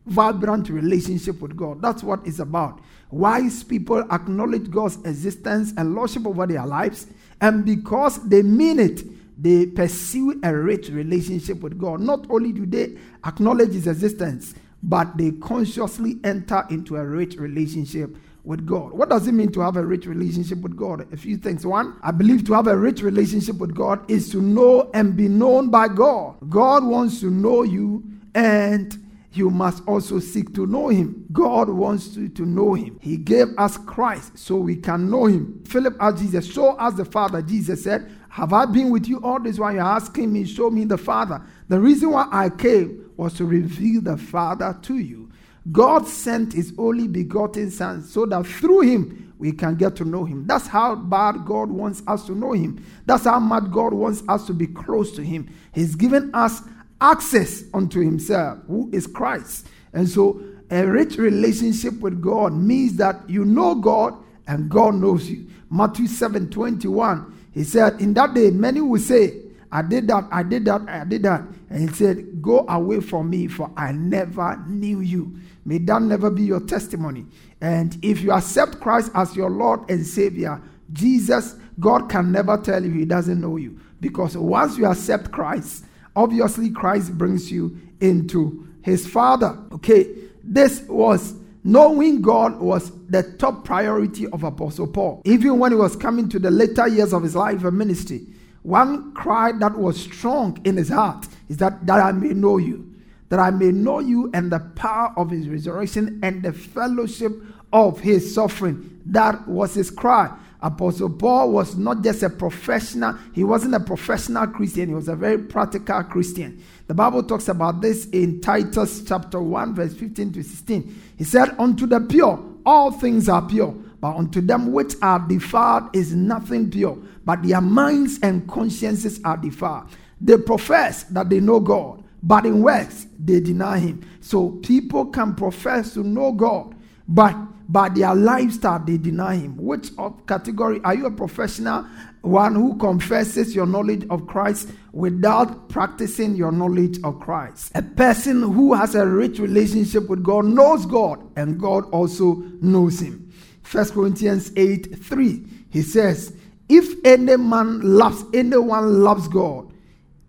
vibrant 0.06 0.68
relationship 0.68 1.40
with 1.40 1.56
God. 1.56 1.80
That's 1.80 2.02
what 2.02 2.26
it's 2.26 2.38
about. 2.38 2.80
Wise 3.10 3.62
people 3.62 4.00
acknowledge 4.10 4.70
God's 4.70 4.96
existence 5.04 5.72
and 5.76 5.94
lordship 5.94 6.26
over 6.26 6.46
their 6.46 6.66
lives, 6.66 7.06
and 7.42 7.64
because 7.64 8.26
they 8.28 8.42
mean 8.42 8.78
it, 8.78 9.02
they 9.42 9.66
pursue 9.66 10.40
a 10.44 10.56
rich 10.56 10.88
relationship 10.88 11.60
with 11.60 11.76
God. 11.76 12.00
Not 12.00 12.24
only 12.30 12.52
do 12.52 12.64
they 12.64 12.96
acknowledge 13.26 13.72
His 13.72 13.88
existence, 13.88 14.54
but 14.82 15.16
they 15.16 15.32
consciously 15.32 16.18
enter 16.22 16.64
into 16.70 16.96
a 16.96 17.04
rich 17.04 17.36
relationship 17.36 18.16
with 18.44 18.64
God. 18.64 18.92
What 18.92 19.08
does 19.08 19.26
it 19.26 19.32
mean 19.32 19.50
to 19.52 19.60
have 19.60 19.76
a 19.76 19.84
rich 19.84 20.06
relationship 20.06 20.58
with 20.58 20.76
God? 20.76 21.12
A 21.12 21.16
few 21.16 21.36
things. 21.36 21.66
One, 21.66 21.96
I 22.02 22.12
believe 22.12 22.44
to 22.46 22.52
have 22.54 22.68
a 22.68 22.76
rich 22.76 23.02
relationship 23.02 23.58
with 23.58 23.74
God 23.74 24.08
is 24.10 24.30
to 24.30 24.40
know 24.40 24.90
and 24.94 25.16
be 25.16 25.28
known 25.28 25.68
by 25.68 25.88
God. 25.88 26.36
God 26.48 26.84
wants 26.84 27.20
to 27.20 27.30
know 27.30 27.62
you 27.62 28.04
and 28.34 28.96
you 29.36 29.50
must 29.50 29.82
also 29.86 30.18
seek 30.18 30.54
to 30.54 30.66
know 30.66 30.88
him. 30.88 31.26
God 31.32 31.68
wants 31.68 32.16
you 32.16 32.28
to 32.30 32.46
know 32.46 32.74
him. 32.74 32.98
He 33.00 33.16
gave 33.16 33.48
us 33.58 33.78
Christ 33.78 34.36
so 34.38 34.56
we 34.56 34.76
can 34.76 35.10
know 35.10 35.26
him. 35.26 35.62
Philip 35.66 35.96
asked 36.00 36.18
Jesus, 36.18 36.50
Show 36.50 36.70
us 36.70 36.94
the 36.94 37.04
Father. 37.04 37.42
Jesus 37.42 37.82
said, 37.84 38.10
Have 38.28 38.52
I 38.52 38.66
been 38.66 38.90
with 38.90 39.08
you 39.08 39.20
all 39.22 39.40
this 39.40 39.58
while 39.58 39.72
you're 39.72 39.82
asking 39.82 40.32
me, 40.32 40.44
Show 40.44 40.70
me 40.70 40.84
the 40.84 40.98
Father? 40.98 41.42
The 41.68 41.80
reason 41.80 42.10
why 42.10 42.28
I 42.30 42.50
came 42.50 43.10
was 43.16 43.34
to 43.34 43.44
reveal 43.44 44.02
the 44.02 44.16
Father 44.16 44.78
to 44.82 44.98
you. 44.98 45.30
God 45.70 46.08
sent 46.08 46.52
his 46.52 46.74
only 46.76 47.06
begotten 47.06 47.70
Son 47.70 48.02
so 48.02 48.26
that 48.26 48.46
through 48.46 48.80
him 48.80 49.32
we 49.38 49.52
can 49.52 49.76
get 49.76 49.96
to 49.96 50.04
know 50.04 50.24
him. 50.24 50.46
That's 50.46 50.66
how 50.66 50.96
bad 50.96 51.44
God 51.44 51.70
wants 51.70 52.02
us 52.06 52.26
to 52.26 52.32
know 52.32 52.52
him. 52.52 52.84
That's 53.06 53.24
how 53.24 53.38
much 53.38 53.70
God 53.70 53.92
wants 53.92 54.22
us 54.28 54.46
to 54.46 54.54
be 54.54 54.66
close 54.66 55.12
to 55.16 55.22
him. 55.22 55.48
He's 55.72 55.94
given 55.94 56.34
us 56.34 56.62
access 57.02 57.64
unto 57.74 58.00
himself, 58.00 58.60
who 58.68 58.88
is 58.92 59.06
Christ. 59.06 59.66
And 59.92 60.08
so 60.08 60.42
a 60.70 60.86
rich 60.86 61.16
relationship 61.16 62.00
with 62.00 62.22
God 62.22 62.54
means 62.54 62.96
that 62.96 63.28
you 63.28 63.44
know 63.44 63.74
God 63.74 64.14
and 64.46 64.70
God 64.70 64.94
knows 64.94 65.28
you. 65.28 65.48
Matthew 65.68 66.06
7 66.06 66.48
21, 66.48 67.48
he 67.52 67.64
said, 67.64 68.00
In 68.00 68.14
that 68.14 68.34
day, 68.34 68.50
many 68.50 68.80
will 68.80 69.00
say, 69.00 69.40
I 69.70 69.82
did 69.82 70.06
that, 70.08 70.28
I 70.30 70.42
did 70.42 70.64
that, 70.66 70.82
I 70.88 71.04
did 71.04 71.22
that. 71.24 71.42
And 71.70 71.88
he 71.88 71.94
said, 71.94 72.40
Go 72.40 72.66
away 72.68 73.00
from 73.00 73.30
me, 73.30 73.48
for 73.48 73.70
I 73.76 73.92
never 73.92 74.62
knew 74.68 75.00
you. 75.00 75.38
May 75.64 75.78
that 75.78 76.02
never 76.02 76.30
be 76.30 76.42
your 76.42 76.60
testimony. 76.60 77.26
And 77.60 77.96
if 78.02 78.20
you 78.20 78.32
accept 78.32 78.80
Christ 78.80 79.10
as 79.14 79.34
your 79.34 79.50
Lord 79.50 79.88
and 79.90 80.06
Savior, 80.06 80.60
Jesus, 80.92 81.56
God 81.80 82.08
can 82.10 82.30
never 82.30 82.56
tell 82.58 82.84
you 82.84 82.90
He 82.90 83.04
doesn't 83.04 83.40
know 83.40 83.56
you. 83.56 83.80
Because 84.00 84.36
once 84.36 84.76
you 84.76 84.86
accept 84.86 85.30
Christ, 85.30 85.84
obviously 86.16 86.70
Christ 86.70 87.16
brings 87.16 87.50
you 87.50 87.78
into 88.00 88.68
His 88.82 89.06
Father. 89.06 89.58
Okay, 89.72 90.08
this 90.42 90.82
was 90.82 91.34
knowing 91.64 92.22
God 92.22 92.60
was 92.60 92.90
the 93.08 93.22
top 93.38 93.64
priority 93.64 94.26
of 94.28 94.42
Apostle 94.42 94.86
Paul. 94.86 95.22
Even 95.24 95.58
when 95.58 95.72
he 95.72 95.78
was 95.78 95.94
coming 95.94 96.28
to 96.30 96.38
the 96.38 96.50
later 96.50 96.88
years 96.88 97.12
of 97.12 97.22
his 97.22 97.36
life 97.36 97.62
and 97.62 97.78
ministry, 97.78 98.26
one 98.62 99.12
cry 99.12 99.52
that 99.52 99.76
was 99.76 100.00
strong 100.00 100.60
in 100.64 100.76
his 100.76 100.88
heart 100.88 101.26
is 101.48 101.58
that, 101.58 101.86
that 101.86 102.00
I 102.00 102.12
may 102.12 102.30
know 102.30 102.56
you 102.58 102.92
that 103.32 103.40
I 103.40 103.48
may 103.48 103.72
know 103.72 103.98
you 103.98 104.30
and 104.34 104.52
the 104.52 104.58
power 104.58 105.14
of 105.16 105.30
his 105.30 105.48
resurrection 105.48 106.20
and 106.22 106.42
the 106.42 106.52
fellowship 106.52 107.32
of 107.72 107.98
his 107.98 108.34
suffering. 108.34 109.00
That 109.06 109.48
was 109.48 109.72
his 109.72 109.90
cry. 109.90 110.36
Apostle 110.62 111.10
Paul 111.10 111.50
was 111.50 111.76
not 111.76 112.02
just 112.02 112.22
a 112.22 112.30
professional, 112.30 113.18
he 113.34 113.42
wasn't 113.44 113.74
a 113.74 113.80
professional 113.80 114.46
Christian, 114.46 114.88
he 114.88 114.94
was 114.94 115.08
a 115.08 115.16
very 115.16 115.38
practical 115.38 116.02
Christian. 116.04 116.62
The 116.86 116.94
Bible 116.94 117.24
talks 117.24 117.48
about 117.48 117.80
this 117.80 118.06
in 118.10 118.40
Titus 118.40 119.02
chapter 119.06 119.40
1, 119.42 119.74
verse 119.74 119.94
15 119.94 120.32
to 120.34 120.42
16. 120.42 121.02
He 121.18 121.24
said, 121.24 121.54
Unto 121.58 121.86
the 121.86 122.00
pure, 122.00 122.42
all 122.64 122.92
things 122.92 123.28
are 123.28 123.42
pure, 123.42 123.74
but 124.00 124.16
unto 124.16 124.40
them 124.40 124.72
which 124.72 124.94
are 125.02 125.18
defiled 125.18 125.94
is 125.94 126.14
nothing 126.14 126.70
pure, 126.70 126.96
but 127.24 127.42
their 127.42 127.60
minds 127.60 128.20
and 128.22 128.48
consciences 128.48 129.20
are 129.24 129.36
defiled. 129.36 129.88
They 130.20 130.36
profess 130.36 131.02
that 131.04 131.28
they 131.28 131.40
know 131.40 131.58
God 131.60 132.02
but 132.22 132.46
in 132.46 132.62
works 132.62 133.06
they 133.18 133.40
deny 133.40 133.78
him. 133.78 134.06
So 134.20 134.50
people 134.62 135.06
can 135.06 135.34
profess 135.34 135.94
to 135.94 136.04
know 136.04 136.32
God, 136.32 136.71
but 137.12 137.36
by 137.68 137.88
their 137.88 138.14
lifestyle 138.14 138.78
they 138.78 138.98
deny 138.98 139.36
him. 139.36 139.56
Which 139.56 139.90
of 139.98 140.26
category 140.26 140.80
are 140.82 140.94
you 140.94 141.06
a 141.06 141.10
professional 141.10 141.86
one 142.22 142.54
who 142.54 142.76
confesses 142.78 143.54
your 143.54 143.66
knowledge 143.66 144.06
of 144.10 144.26
Christ 144.26 144.70
without 144.92 145.68
practicing 145.68 146.34
your 146.34 146.52
knowledge 146.52 146.98
of 147.04 147.20
Christ? 147.20 147.72
A 147.74 147.82
person 147.82 148.42
who 148.42 148.74
has 148.74 148.94
a 148.94 149.06
rich 149.06 149.38
relationship 149.38 150.08
with 150.08 150.22
God 150.22 150.46
knows 150.46 150.86
God 150.86 151.20
and 151.36 151.60
God 151.60 151.88
also 151.90 152.34
knows 152.60 153.00
him. 153.00 153.32
First 153.62 153.94
Corinthians 153.94 154.52
8 154.56 155.04
3 155.04 155.46
he 155.70 155.82
says, 155.82 156.34
If 156.68 156.94
any 157.04 157.36
man 157.36 157.80
loves 157.80 158.24
anyone 158.34 159.02
loves 159.02 159.28
God, 159.28 159.72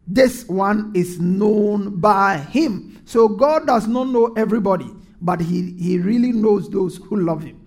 this 0.07 0.45
one 0.47 0.91
is 0.95 1.19
known 1.19 1.99
by 1.99 2.37
him. 2.37 3.01
So 3.05 3.27
God 3.27 3.67
does 3.67 3.87
not 3.87 4.07
know 4.07 4.33
everybody, 4.37 4.89
but 5.23 5.41
he, 5.41 5.73
he 5.79 5.97
really 5.97 6.31
knows 6.31 6.69
those 6.69 6.97
who 6.97 7.17
love 7.17 7.43
him. 7.43 7.59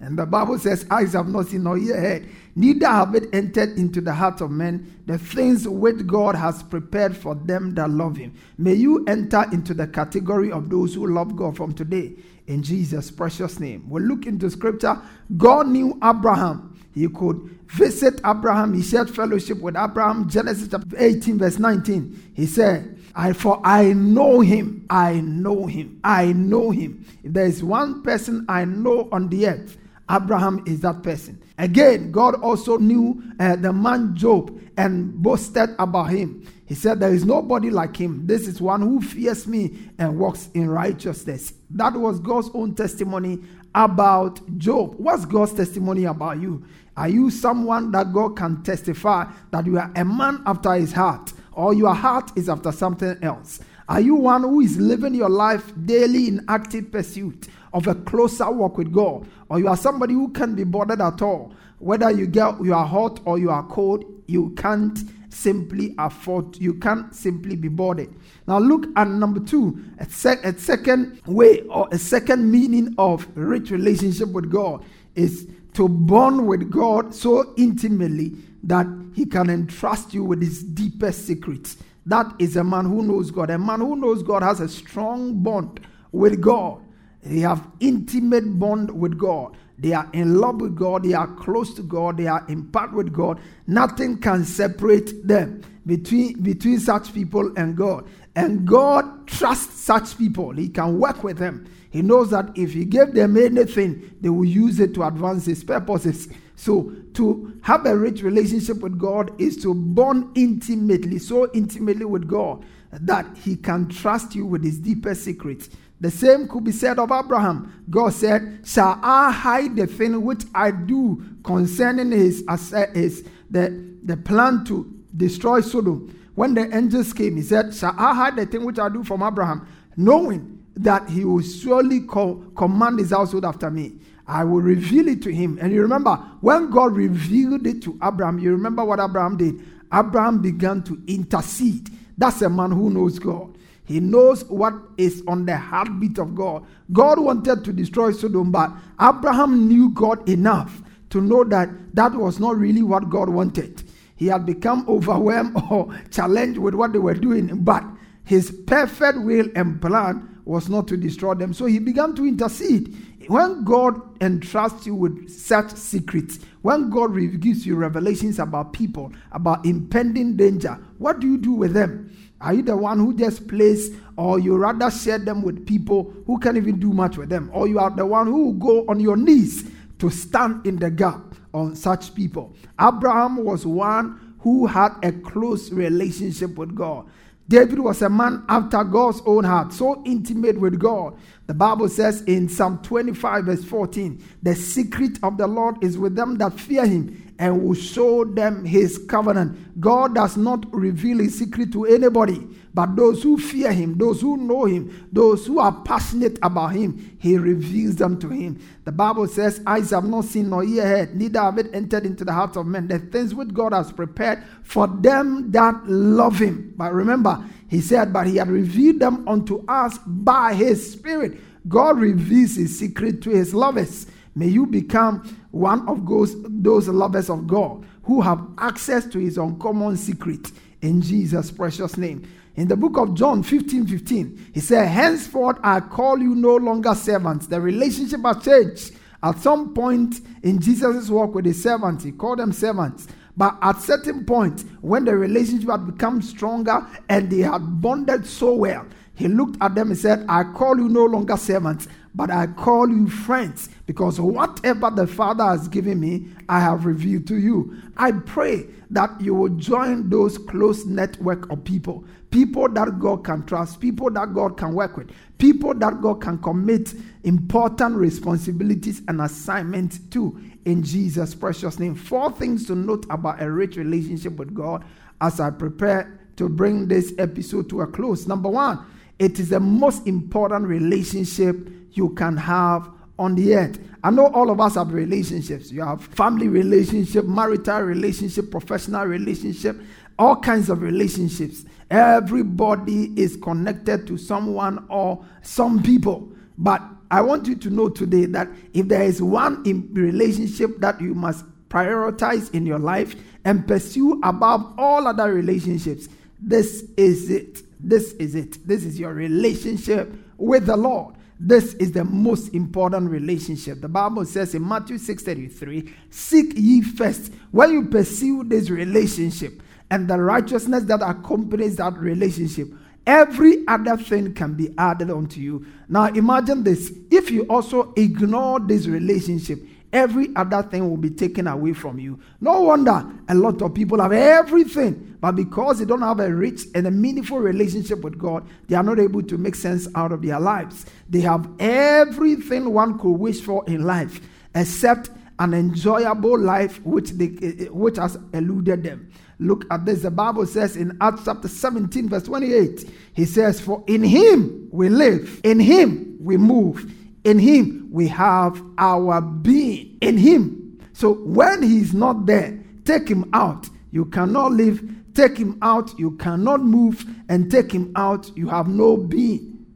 And 0.00 0.18
the 0.18 0.26
Bible 0.26 0.58
says, 0.58 0.84
Eyes 0.90 1.12
have 1.12 1.28
not 1.28 1.46
seen 1.46 1.62
nor 1.62 1.78
ear 1.78 2.00
heard, 2.00 2.28
neither 2.56 2.88
have 2.88 3.14
it 3.14 3.28
entered 3.32 3.78
into 3.78 4.00
the 4.00 4.12
heart 4.12 4.40
of 4.40 4.50
men 4.50 5.00
the 5.06 5.16
things 5.16 5.68
which 5.68 6.04
God 6.06 6.34
has 6.34 6.62
prepared 6.64 7.16
for 7.16 7.36
them 7.36 7.74
that 7.76 7.88
love 7.88 8.16
him. 8.16 8.34
May 8.58 8.74
you 8.74 9.04
enter 9.06 9.44
into 9.52 9.74
the 9.74 9.86
category 9.86 10.50
of 10.50 10.70
those 10.70 10.94
who 10.94 11.06
love 11.06 11.36
God 11.36 11.56
from 11.56 11.72
today 11.72 12.14
in 12.48 12.64
Jesus' 12.64 13.12
precious 13.12 13.60
name. 13.60 13.88
We'll 13.88 14.02
look 14.02 14.26
into 14.26 14.50
scripture. 14.50 15.00
God 15.36 15.68
knew 15.68 15.98
Abraham 16.02 16.71
he 16.94 17.08
could 17.08 17.58
visit 17.68 18.20
Abraham. 18.24 18.74
He 18.74 18.82
shared 18.82 19.10
fellowship 19.10 19.60
with 19.60 19.76
Abraham. 19.76 20.28
Genesis 20.28 20.68
chapter 20.70 20.96
18, 20.96 21.38
verse 21.38 21.58
19. 21.58 22.32
He 22.34 22.46
said, 22.46 22.98
I 23.14 23.32
for 23.32 23.60
I 23.64 23.92
know 23.92 24.40
him. 24.40 24.86
I 24.90 25.20
know 25.20 25.66
him. 25.66 26.00
I 26.04 26.32
know 26.32 26.70
him. 26.70 27.04
If 27.22 27.32
there 27.32 27.46
is 27.46 27.62
one 27.62 28.02
person 28.02 28.44
I 28.48 28.64
know 28.64 29.08
on 29.12 29.28
the 29.28 29.48
earth, 29.48 29.76
Abraham 30.10 30.62
is 30.66 30.80
that 30.80 31.02
person. 31.02 31.42
Again, 31.58 32.10
God 32.10 32.34
also 32.36 32.76
knew 32.76 33.22
uh, 33.38 33.56
the 33.56 33.72
man 33.72 34.16
Job 34.16 34.58
and 34.76 35.14
boasted 35.14 35.70
about 35.78 36.10
him. 36.10 36.46
He 36.66 36.74
said, 36.74 37.00
There 37.00 37.12
is 37.12 37.24
nobody 37.24 37.70
like 37.70 37.96
him. 37.96 38.26
This 38.26 38.46
is 38.46 38.60
one 38.60 38.82
who 38.82 39.00
fears 39.00 39.46
me 39.46 39.78
and 39.98 40.18
walks 40.18 40.48
in 40.54 40.68
righteousness. 40.70 41.52
That 41.70 41.94
was 41.94 42.18
God's 42.20 42.50
own 42.54 42.74
testimony 42.74 43.40
about 43.74 44.40
Job. 44.58 44.94
What's 44.96 45.24
God's 45.24 45.54
testimony 45.54 46.04
about 46.04 46.40
you? 46.40 46.64
Are 46.96 47.08
you 47.08 47.30
someone 47.30 47.90
that 47.92 48.12
God 48.12 48.36
can 48.36 48.62
testify 48.62 49.30
that 49.50 49.66
you 49.66 49.78
are 49.78 49.90
a 49.96 50.04
man 50.04 50.42
after 50.46 50.72
his 50.74 50.92
heart, 50.92 51.32
or 51.52 51.74
your 51.74 51.94
heart 51.94 52.30
is 52.36 52.48
after 52.48 52.72
something 52.72 53.16
else? 53.22 53.60
Are 53.88 54.00
you 54.00 54.14
one 54.14 54.42
who 54.42 54.60
is 54.60 54.76
living 54.78 55.14
your 55.14 55.28
life 55.28 55.72
daily 55.84 56.28
in 56.28 56.44
active 56.48 56.92
pursuit 56.92 57.48
of 57.72 57.86
a 57.86 57.94
closer 57.94 58.50
walk 58.50 58.78
with 58.78 58.92
God? 58.92 59.26
Or 59.48 59.58
you 59.58 59.68
are 59.68 59.76
somebody 59.76 60.14
who 60.14 60.28
can't 60.30 60.54
be 60.56 60.64
bothered 60.64 61.00
at 61.00 61.20
all? 61.22 61.52
Whether 61.78 62.10
you 62.10 62.26
get 62.26 62.62
you 62.62 62.74
are 62.74 62.86
hot 62.86 63.20
or 63.24 63.38
you 63.38 63.50
are 63.50 63.66
cold, 63.66 64.04
you 64.26 64.50
can't 64.50 64.98
simply 65.30 65.94
afford, 65.98 66.56
you 66.58 66.74
can't 66.74 67.14
simply 67.14 67.56
be 67.56 67.68
bothered. 67.68 68.14
Now 68.46 68.58
look 68.58 68.86
at 68.96 69.08
number 69.08 69.40
two, 69.40 69.82
a, 69.98 70.04
sec- 70.06 70.44
a 70.44 70.56
second 70.58 71.20
way 71.26 71.62
or 71.62 71.88
a 71.90 71.98
second 71.98 72.50
meaning 72.50 72.94
of 72.98 73.26
rich 73.34 73.70
relationship 73.70 74.28
with 74.28 74.50
God 74.50 74.84
is 75.14 75.48
to 75.74 75.88
bond 75.88 76.46
with 76.46 76.70
God 76.70 77.14
so 77.14 77.54
intimately 77.56 78.32
that 78.64 78.86
he 79.14 79.26
can 79.26 79.50
entrust 79.50 80.14
you 80.14 80.24
with 80.24 80.40
his 80.42 80.62
deepest 80.62 81.26
secrets. 81.26 81.76
That 82.06 82.32
is 82.38 82.56
a 82.56 82.64
man 82.64 82.86
who 82.86 83.02
knows 83.02 83.30
God. 83.30 83.50
A 83.50 83.58
man 83.58 83.80
who 83.80 83.96
knows 83.96 84.22
God 84.22 84.42
has 84.42 84.60
a 84.60 84.68
strong 84.68 85.42
bond 85.42 85.80
with 86.10 86.40
God. 86.40 86.82
They 87.22 87.40
have 87.40 87.68
intimate 87.80 88.58
bond 88.58 88.90
with 88.90 89.16
God. 89.16 89.56
They 89.78 89.92
are 89.92 90.08
in 90.12 90.38
love 90.38 90.60
with 90.60 90.76
God. 90.76 91.04
They 91.04 91.12
are 91.12 91.26
close 91.26 91.74
to 91.74 91.82
God. 91.82 92.16
They 92.16 92.26
are 92.26 92.44
in 92.48 92.68
part 92.68 92.92
with 92.92 93.12
God. 93.12 93.40
Nothing 93.66 94.18
can 94.18 94.44
separate 94.44 95.26
them 95.26 95.62
between, 95.86 96.40
between 96.42 96.78
such 96.78 97.12
people 97.14 97.52
and 97.56 97.76
God. 97.76 98.06
And 98.34 98.66
God 98.66 99.26
trusts 99.26 99.80
such 99.80 100.16
people. 100.18 100.52
He 100.52 100.68
can 100.68 100.98
work 100.98 101.22
with 101.22 101.38
them. 101.38 101.66
He 101.92 102.02
knows 102.02 102.30
that 102.30 102.50
if 102.56 102.72
He 102.72 102.84
gave 102.84 103.12
them 103.12 103.36
anything, 103.36 104.16
they 104.20 104.30
will 104.30 104.46
use 104.46 104.80
it 104.80 104.94
to 104.94 105.06
advance 105.06 105.44
His 105.44 105.62
purposes. 105.62 106.28
So, 106.56 106.94
to 107.14 107.58
have 107.62 107.84
a 107.86 107.96
rich 107.96 108.22
relationship 108.22 108.78
with 108.78 108.98
God 108.98 109.38
is 109.40 109.56
to 109.62 109.74
bond 109.74 110.36
intimately, 110.36 111.18
so 111.18 111.50
intimately 111.52 112.06
with 112.06 112.26
God, 112.26 112.64
that 112.92 113.26
He 113.36 113.56
can 113.56 113.88
trust 113.88 114.34
you 114.34 114.46
with 114.46 114.64
His 114.64 114.78
deepest 114.78 115.22
secrets. 115.22 115.68
The 116.02 116.10
same 116.10 116.48
could 116.48 116.64
be 116.64 116.72
said 116.72 116.98
of 116.98 117.12
Abraham. 117.12 117.84
God 117.88 118.12
said, 118.12 118.62
Shall 118.64 118.98
I 119.02 119.30
hide 119.30 119.76
the 119.76 119.86
thing 119.86 120.20
which 120.22 120.42
I 120.52 120.72
do 120.72 121.22
concerning 121.44 122.10
his, 122.10 122.44
his 122.92 123.24
the, 123.48 123.96
the 124.02 124.16
plan 124.16 124.64
to 124.64 124.92
destroy 125.16 125.60
Sodom? 125.60 126.18
When 126.34 126.54
the 126.54 126.74
angels 126.74 127.12
came, 127.12 127.36
he 127.36 127.42
said, 127.42 127.72
Shall 127.72 127.94
I 127.96 128.14
hide 128.14 128.36
the 128.36 128.46
thing 128.46 128.64
which 128.64 128.80
I 128.80 128.88
do 128.88 129.04
from 129.04 129.22
Abraham? 129.22 129.68
Knowing 129.96 130.61
that 130.76 131.08
he 131.08 131.24
will 131.24 131.42
surely 131.42 132.00
co- 132.00 132.44
command 132.56 132.98
his 132.98 133.10
household 133.10 133.44
after 133.44 133.70
me. 133.70 133.94
I 134.26 134.44
will 134.44 134.60
reveal 134.60 135.08
it 135.08 135.22
to 135.22 135.32
him. 135.34 135.58
And 135.60 135.72
you 135.72 135.82
remember, 135.82 136.16
when 136.40 136.70
God 136.70 136.96
revealed 136.96 137.66
it 137.66 137.82
to 137.82 137.98
Abraham, 138.02 138.38
you 138.38 138.52
remember 138.52 138.84
what 138.84 139.00
Abraham 139.00 139.36
did? 139.36 139.60
Abraham 139.92 140.40
began 140.40 140.82
to 140.84 141.02
intercede. 141.06 141.90
That's 142.16 142.40
a 142.42 142.48
man 142.48 142.70
who 142.70 142.90
knows 142.90 143.18
God. 143.18 143.56
He 143.84 144.00
knows 144.00 144.44
what 144.44 144.74
is 144.96 145.22
on 145.26 145.44
the 145.44 145.56
heartbeat 145.56 146.18
of 146.18 146.34
God. 146.34 146.64
God 146.92 147.18
wanted 147.18 147.64
to 147.64 147.72
destroy 147.72 148.12
Sodom, 148.12 148.52
but 148.52 148.70
Abraham 149.00 149.68
knew 149.68 149.90
God 149.90 150.26
enough 150.28 150.82
to 151.10 151.20
know 151.20 151.44
that 151.44 151.68
that 151.94 152.12
was 152.14 152.38
not 152.38 152.56
really 152.56 152.82
what 152.82 153.10
God 153.10 153.28
wanted. 153.28 153.82
He 154.16 154.28
had 154.28 154.46
become 154.46 154.86
overwhelmed 154.88 155.60
or 155.70 155.94
challenged 156.10 156.58
with 156.58 156.74
what 156.74 156.92
they 156.92 156.98
were 157.00 157.14
doing, 157.14 157.64
but 157.64 157.84
his 158.24 158.50
perfect 158.66 159.18
will 159.20 159.48
and 159.56 159.82
plan 159.82 160.31
was 160.44 160.68
not 160.68 160.88
to 160.88 160.96
destroy 160.96 161.34
them. 161.34 161.54
So 161.54 161.66
he 161.66 161.78
began 161.78 162.14
to 162.16 162.26
intercede. 162.26 162.96
When 163.28 163.64
God 163.64 164.00
entrusts 164.20 164.86
you 164.86 164.94
with 164.94 165.30
such 165.30 165.70
secrets, 165.74 166.40
when 166.62 166.90
God 166.90 167.14
gives 167.40 167.64
you 167.66 167.76
revelations 167.76 168.38
about 168.38 168.72
people, 168.72 169.12
about 169.30 169.64
impending 169.64 170.36
danger, 170.36 170.78
what 170.98 171.20
do 171.20 171.28
you 171.28 171.38
do 171.38 171.52
with 171.52 171.72
them? 171.72 172.16
Are 172.40 172.54
you 172.54 172.62
the 172.62 172.76
one 172.76 172.98
who 172.98 173.14
just 173.14 173.46
plays, 173.46 173.94
or 174.16 174.40
you 174.40 174.56
rather 174.56 174.90
share 174.90 175.18
them 175.18 175.42
with 175.42 175.64
people 175.64 176.12
who 176.26 176.40
can't 176.40 176.56
even 176.56 176.80
do 176.80 176.92
much 176.92 177.16
with 177.16 177.28
them? 177.28 177.48
Or 177.52 177.68
you 177.68 177.78
are 177.78 177.90
the 177.90 178.04
one 178.04 178.26
who 178.26 178.46
will 178.46 178.52
go 178.54 178.84
on 178.88 178.98
your 178.98 179.16
knees 179.16 179.70
to 180.00 180.10
stand 180.10 180.66
in 180.66 180.76
the 180.76 180.90
gap 180.90 181.20
on 181.54 181.76
such 181.76 182.16
people? 182.16 182.56
Abraham 182.80 183.44
was 183.44 183.64
one 183.64 184.34
who 184.40 184.66
had 184.66 184.92
a 185.04 185.12
close 185.12 185.70
relationship 185.70 186.56
with 186.56 186.74
God. 186.74 187.06
David 187.48 187.80
was 187.80 188.00
a 188.02 188.08
man 188.08 188.44
after 188.48 188.82
God's 188.84 189.20
own 189.26 189.44
heart, 189.44 189.72
so 189.72 190.02
intimate 190.04 190.58
with 190.58 190.78
God. 190.78 191.18
The 191.46 191.54
Bible 191.54 191.88
says 191.88 192.22
in 192.22 192.48
Psalm 192.48 192.78
25, 192.82 193.44
verse 193.44 193.64
14, 193.64 194.22
the 194.42 194.54
secret 194.54 195.18
of 195.22 195.36
the 195.36 195.46
Lord 195.46 195.82
is 195.82 195.98
with 195.98 196.14
them 196.14 196.38
that 196.38 196.58
fear 196.58 196.86
him 196.86 197.34
and 197.38 197.62
will 197.62 197.74
show 197.74 198.24
them 198.24 198.64
his 198.64 198.98
covenant. 199.08 199.80
God 199.80 200.14
does 200.14 200.36
not 200.36 200.64
reveal 200.72 201.18
his 201.18 201.38
secret 201.38 201.72
to 201.72 201.84
anybody, 201.86 202.46
but 202.74 202.96
those 202.96 203.22
who 203.22 203.36
fear 203.36 203.70
him, 203.72 203.98
those 203.98 204.20
who 204.22 204.36
know 204.38 204.64
him, 204.64 205.08
those 205.12 205.46
who 205.46 205.58
are 205.58 205.72
passionate 205.82 206.38
about 206.42 206.68
him, 206.68 207.16
he 207.18 207.36
reveals 207.36 207.96
them 207.96 208.18
to 208.20 208.28
him. 208.28 208.60
The 208.84 208.92
Bible 208.92 209.26
says, 209.28 209.60
Eyes 209.66 209.90
have 209.90 210.04
not 210.04 210.24
seen 210.24 210.48
nor 210.48 210.64
ear 210.64 210.86
heard, 210.86 211.14
neither 211.14 211.40
have 211.40 211.58
it 211.58 211.74
entered 211.74 212.06
into 212.06 212.24
the 212.24 212.32
hearts 212.32 212.56
of 212.56 212.66
men. 212.66 212.88
The 212.88 212.98
things 212.98 213.34
which 213.34 213.52
God 213.52 213.74
has 213.74 213.92
prepared 213.92 214.42
for 214.62 214.86
them 214.86 215.50
that 215.52 215.86
love 215.86 216.38
him. 216.38 216.72
But 216.76 216.94
remember, 216.94 217.44
he 217.68 217.82
said, 217.82 218.12
But 218.12 218.26
he 218.26 218.36
had 218.36 218.48
revealed 218.48 219.00
them 219.00 219.28
unto 219.28 219.64
us 219.68 219.98
by 220.06 220.54
his 220.54 220.92
spirit. 220.92 221.38
God 221.68 221.98
reveals 221.98 222.56
his 222.56 222.78
secret 222.78 223.20
to 223.22 223.30
his 223.30 223.54
lovers. 223.54 224.06
May 224.34 224.48
you 224.48 224.64
become 224.64 225.38
one 225.50 225.86
of 225.86 226.08
those, 226.08 226.34
those 226.48 226.88
lovers 226.88 227.28
of 227.28 227.46
God 227.46 227.84
who 228.04 228.22
have 228.22 228.42
access 228.58 229.06
to 229.06 229.18
his 229.18 229.36
uncommon 229.36 229.96
secret 229.98 230.50
in 230.80 231.02
Jesus' 231.02 231.50
precious 231.50 231.96
name. 231.96 232.26
In 232.54 232.68
the 232.68 232.76
book 232.76 232.98
of 232.98 233.14
John 233.14 233.42
15 233.42 233.86
15, 233.86 234.50
he 234.52 234.60
said, 234.60 234.86
Henceforth 234.86 235.58
I 235.62 235.80
call 235.80 236.18
you 236.18 236.34
no 236.34 236.56
longer 236.56 236.94
servants. 236.94 237.46
The 237.46 237.60
relationship 237.60 238.20
has 238.24 238.44
changed. 238.44 238.96
At 239.22 239.38
some 239.38 239.72
point 239.72 240.20
in 240.42 240.60
Jesus' 240.60 241.08
walk 241.08 241.34
with 241.34 241.46
his 241.46 241.62
servants, 241.62 242.04
he 242.04 242.12
called 242.12 242.40
them 242.40 242.52
servants. 242.52 243.06
But 243.36 243.56
at 243.62 243.80
certain 243.80 244.26
point, 244.26 244.64
when 244.82 245.04
the 245.04 245.16
relationship 245.16 245.70
had 245.70 245.86
become 245.86 246.20
stronger 246.20 246.86
and 247.08 247.30
they 247.30 247.38
had 247.38 247.80
bonded 247.80 248.26
so 248.26 248.54
well, 248.54 248.86
he 249.14 249.28
looked 249.28 249.56
at 249.62 249.74
them 249.74 249.90
and 249.90 249.98
said, 249.98 250.26
I 250.28 250.42
call 250.44 250.76
you 250.76 250.88
no 250.88 251.04
longer 251.04 251.36
servants, 251.36 251.88
but 252.14 252.30
I 252.30 252.46
call 252.46 252.88
you 252.88 253.08
friends, 253.08 253.70
because 253.86 254.20
whatever 254.20 254.90
the 254.90 255.06
Father 255.06 255.44
has 255.44 255.66
given 255.68 256.00
me, 256.00 256.28
I 256.48 256.60
have 256.60 256.84
revealed 256.84 257.26
to 257.28 257.36
you. 257.36 257.80
I 257.96 258.12
pray 258.12 258.66
that 258.90 259.18
you 259.20 259.34
will 259.34 259.48
join 259.56 260.10
those 260.10 260.36
close 260.36 260.84
network 260.84 261.50
of 261.50 261.64
people, 261.64 262.04
people 262.30 262.68
that 262.68 262.98
God 262.98 263.24
can 263.24 263.46
trust, 263.46 263.80
people 263.80 264.10
that 264.10 264.34
God 264.34 264.58
can 264.58 264.74
work 264.74 264.98
with, 264.98 265.10
people 265.38 265.72
that 265.74 266.02
God 266.02 266.20
can 266.20 266.36
commit 266.38 266.94
important 267.24 267.96
responsibilities 267.96 269.00
and 269.08 269.22
assignments 269.22 269.98
to 270.10 270.38
in 270.66 270.82
Jesus' 270.82 271.34
precious 271.34 271.78
name. 271.78 271.94
Four 271.94 272.30
things 272.32 272.66
to 272.66 272.74
note 272.74 273.06
about 273.08 273.42
a 273.42 273.50
rich 273.50 273.76
relationship 273.76 274.36
with 274.36 274.52
God 274.52 274.84
as 275.22 275.40
I 275.40 275.48
prepare 275.50 276.20
to 276.36 276.48
bring 276.48 276.88
this 276.88 277.14
episode 277.16 277.70
to 277.70 277.80
a 277.80 277.86
close. 277.86 278.26
Number 278.26 278.50
one, 278.50 278.84
it 279.18 279.38
is 279.38 279.48
the 279.48 279.60
most 279.60 280.06
important 280.06 280.66
relationship 280.66 281.68
you 281.92 282.10
can 282.10 282.36
have 282.36 282.90
on 283.18 283.34
the 283.34 283.54
earth. 283.54 283.78
I 284.04 284.10
know 284.10 284.26
all 284.28 284.50
of 284.50 284.60
us 284.60 284.74
have 284.74 284.92
relationships. 284.92 285.70
You 285.70 285.82
have 285.82 286.02
family 286.02 286.48
relationship, 286.48 287.24
marital 287.24 287.80
relationship, 287.80 288.50
professional 288.50 289.06
relationship, 289.06 289.80
all 290.18 290.36
kinds 290.36 290.68
of 290.68 290.82
relationships. 290.82 291.64
Everybody 291.90 293.12
is 293.16 293.36
connected 293.36 294.06
to 294.08 294.16
someone 294.16 294.84
or 294.88 295.24
some 295.42 295.82
people. 295.82 296.32
But 296.58 296.82
I 297.10 297.20
want 297.20 297.46
you 297.46 297.54
to 297.56 297.70
know 297.70 297.88
today 297.88 298.24
that 298.26 298.48
if 298.72 298.88
there 298.88 299.02
is 299.02 299.22
one 299.22 299.62
relationship 299.92 300.78
that 300.78 301.00
you 301.00 301.14
must 301.14 301.44
prioritize 301.68 302.52
in 302.54 302.66
your 302.66 302.78
life 302.78 303.14
and 303.44 303.66
pursue 303.66 304.20
above 304.22 304.74
all 304.78 305.06
other 305.06 305.32
relationships, 305.32 306.08
this 306.40 306.84
is 306.96 307.30
it. 307.30 307.62
This 307.78 308.12
is 308.14 308.34
it. 308.34 308.66
This 308.66 308.84
is 308.84 308.98
your 308.98 309.12
relationship 309.12 310.12
with 310.38 310.66
the 310.66 310.76
Lord. 310.76 311.14
This 311.44 311.74
is 311.74 311.90
the 311.90 312.04
most 312.04 312.54
important 312.54 313.10
relationship. 313.10 313.80
The 313.80 313.88
Bible 313.88 314.24
says 314.24 314.54
in 314.54 314.66
Matthew 314.66 314.96
6:33, 314.96 315.88
"Seek 316.08 316.52
ye 316.56 316.82
first 316.82 317.32
when 317.50 317.72
you 317.72 317.82
pursue 317.86 318.44
this 318.44 318.70
relationship 318.70 319.60
and 319.90 320.06
the 320.06 320.20
righteousness 320.22 320.84
that 320.84 321.02
accompanies 321.02 321.76
that 321.76 321.98
relationship, 321.98 322.72
every 323.08 323.66
other 323.66 323.96
thing 323.96 324.34
can 324.34 324.54
be 324.54 324.72
added 324.78 325.10
unto 325.10 325.40
you." 325.40 325.66
Now 325.88 326.06
imagine 326.12 326.62
this, 326.62 326.92
if 327.10 327.28
you 327.32 327.42
also 327.42 327.92
ignore 327.96 328.60
this 328.60 328.86
relationship, 328.86 329.66
every 329.92 330.34
other 330.36 330.62
thing 330.62 330.88
will 330.88 330.96
be 330.96 331.10
taken 331.10 331.46
away 331.46 331.72
from 331.72 331.98
you. 331.98 332.18
No 332.40 332.60
wonder 332.62 333.04
a 333.28 333.34
lot 333.34 333.60
of 333.62 333.74
people 333.74 334.00
have 334.00 334.12
everything, 334.12 335.16
but 335.20 335.32
because 335.32 335.78
they 335.78 335.84
don't 335.84 336.02
have 336.02 336.20
a 336.20 336.34
rich 336.34 336.62
and 336.74 336.86
a 336.86 336.90
meaningful 336.90 337.38
relationship 337.38 338.00
with 338.02 338.18
God, 338.18 338.46
they 338.68 338.76
are 338.76 338.82
not 338.82 338.98
able 338.98 339.22
to 339.22 339.38
make 339.38 339.54
sense 339.54 339.88
out 339.94 340.12
of 340.12 340.22
their 340.22 340.40
lives. 340.40 340.86
They 341.08 341.20
have 341.20 341.48
everything 341.58 342.72
one 342.72 342.98
could 342.98 343.12
wish 343.12 343.40
for 343.40 343.64
in 343.66 343.84
life, 343.84 344.20
except 344.54 345.10
an 345.38 345.54
enjoyable 345.54 346.38
life 346.38 346.80
which, 346.84 347.10
they, 347.10 347.26
which 347.70 347.96
has 347.96 348.16
eluded 348.32 348.82
them. 348.82 349.10
Look 349.38 349.64
at 349.72 349.84
this. 349.84 350.02
The 350.02 350.10
Bible 350.10 350.46
says 350.46 350.76
in 350.76 350.96
Acts 351.00 351.22
chapter 351.24 351.48
17, 351.48 352.08
verse 352.08 352.22
28, 352.22 352.88
He 353.14 353.24
says, 353.24 353.60
For 353.60 353.82
in 353.88 354.04
Him 354.04 354.68
we 354.70 354.88
live, 354.88 355.40
in 355.42 355.58
Him 355.58 356.16
we 356.20 356.36
move 356.36 356.92
in 357.24 357.38
Him, 357.38 357.88
we 357.90 358.08
have 358.08 358.62
our 358.78 359.20
being. 359.20 359.98
In 360.00 360.18
Him. 360.18 360.80
So 360.92 361.14
when 361.14 361.62
He's 361.62 361.94
not 361.94 362.26
there, 362.26 362.58
take 362.84 363.08
Him 363.08 363.28
out. 363.32 363.68
You 363.90 364.06
cannot 364.06 364.52
live. 364.52 364.82
Take 365.14 365.38
Him 365.38 365.58
out. 365.62 365.98
You 365.98 366.12
cannot 366.12 366.62
move. 366.62 367.04
And 367.28 367.50
take 367.50 367.72
Him 367.72 367.92
out. 367.96 368.30
You 368.36 368.48
have 368.48 368.68
no 368.68 368.96
being. 368.96 369.66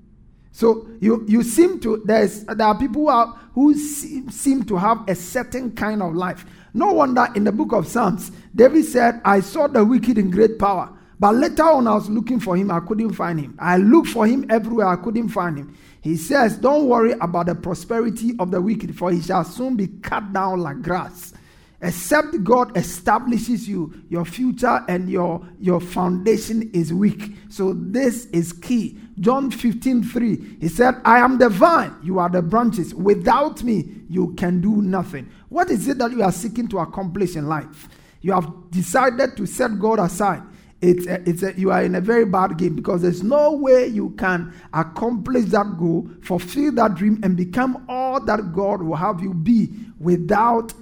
So 0.52 0.88
you, 1.00 1.22
you 1.28 1.42
seem 1.42 1.80
to, 1.80 2.02
there's, 2.06 2.44
there 2.44 2.66
are 2.66 2.78
people 2.78 3.02
who, 3.02 3.09
are, 3.09 3.38
who 3.52 3.74
seem, 3.74 4.30
seem 4.30 4.64
to 4.64 4.76
have 4.76 5.06
a 5.06 5.14
certain 5.14 5.72
kind 5.72 6.02
of 6.02 6.14
life. 6.14 6.46
No 6.72 6.92
wonder 6.92 7.28
in 7.35 7.44
the 7.44 7.52
book 7.52 7.72
of 7.72 7.87
Psalms, 7.87 8.32
David 8.54 8.87
said, 8.87 9.20
I 9.24 9.40
saw 9.40 9.66
the 9.66 9.85
wicked 9.85 10.16
in 10.16 10.30
great 10.30 10.59
power. 10.59 10.95
But 11.18 11.35
later 11.37 11.62
on, 11.62 11.87
I 11.87 11.94
was 11.94 12.11
looking 12.11 12.40
for 12.40 12.57
him, 12.57 12.70
I 12.70 12.81
couldn't 12.81 13.14
find 13.14 13.40
him. 13.40 13.57
I 13.59 13.79
looked 13.79 14.09
for 14.09 14.26
him 14.26 14.44
everywhere, 14.50 14.88
I 14.88 14.96
couldn't 14.96 15.31
find 15.31 15.57
him. 15.57 15.76
He 16.02 16.16
says, 16.16 16.57
Don't 16.59 16.88
worry 16.88 17.12
about 17.12 17.46
the 17.46 17.55
prosperity 17.55 18.35
of 18.38 18.50
the 18.50 18.61
wicked, 18.61 18.96
for 18.96 19.11
he 19.11 19.20
shall 19.22 19.44
soon 19.44 19.76
be 19.76 19.87
cut 19.87 20.33
down 20.33 20.61
like 20.61 20.83
grass. 20.83 21.33
Except 21.81 22.42
God 22.42 22.76
establishes 22.76 23.68
you, 23.68 24.02
your 24.09 24.24
future 24.24 24.85
and 24.88 25.11
your, 25.11 25.46
your 25.59 25.81
foundation 25.81 26.70
is 26.72 26.92
weak. 26.92 27.33
So 27.48 27.74
this 27.74 28.26
is 28.26 28.52
key. 28.52 28.98
John 29.20 29.50
15, 29.50 30.02
3. 30.02 30.57
He 30.61 30.68
said, 30.68 30.96
I 31.05 31.18
am 31.18 31.38
the 31.38 31.48
vine, 31.48 31.94
you 32.02 32.18
are 32.18 32.29
the 32.29 32.42
branches. 32.42 32.94
Without 32.94 33.62
me, 33.62 34.02
you 34.09 34.35
can 34.35 34.61
do 34.61 34.83
nothing. 34.83 35.31
What 35.48 35.70
is 35.70 35.88
it 35.88 35.98
that 35.98 36.12
you 36.12 36.22
are 36.22 36.33
seeking 36.33 36.68
to 36.68 36.79
accomplish 36.79 37.37
in 37.37 37.46
life? 37.46 37.88
You 38.20 38.33
have 38.33 38.50
decided 38.70 39.37
to 39.37 39.46
set 39.46 39.79
God 39.79 39.98
aside 39.98 40.42
it's 40.80 41.06
a, 41.06 41.28
it's 41.28 41.42
a, 41.42 41.58
you 41.58 41.70
are 41.70 41.82
in 41.82 41.94
a 41.94 42.00
very 42.00 42.26
bad 42.26 42.58
game 42.58 42.76
because 42.76 43.02
there's 43.02 43.22
no 43.22 43.52
way 43.52 43.86
you 43.86 44.10
can 44.10 44.52
accomplish 44.74 45.46
that 45.46 45.78
goal, 45.78 46.08
fulfill 46.22 46.72
that 46.72 46.94
dream, 46.94 47.18
and 47.22 47.36
become 47.36 47.84
all 47.88 48.20
that 48.24 48.52
God 48.52 48.82
will 48.82 48.96
have 48.96 49.20
you 49.22 49.32
be 49.32 49.70
without 49.98 50.74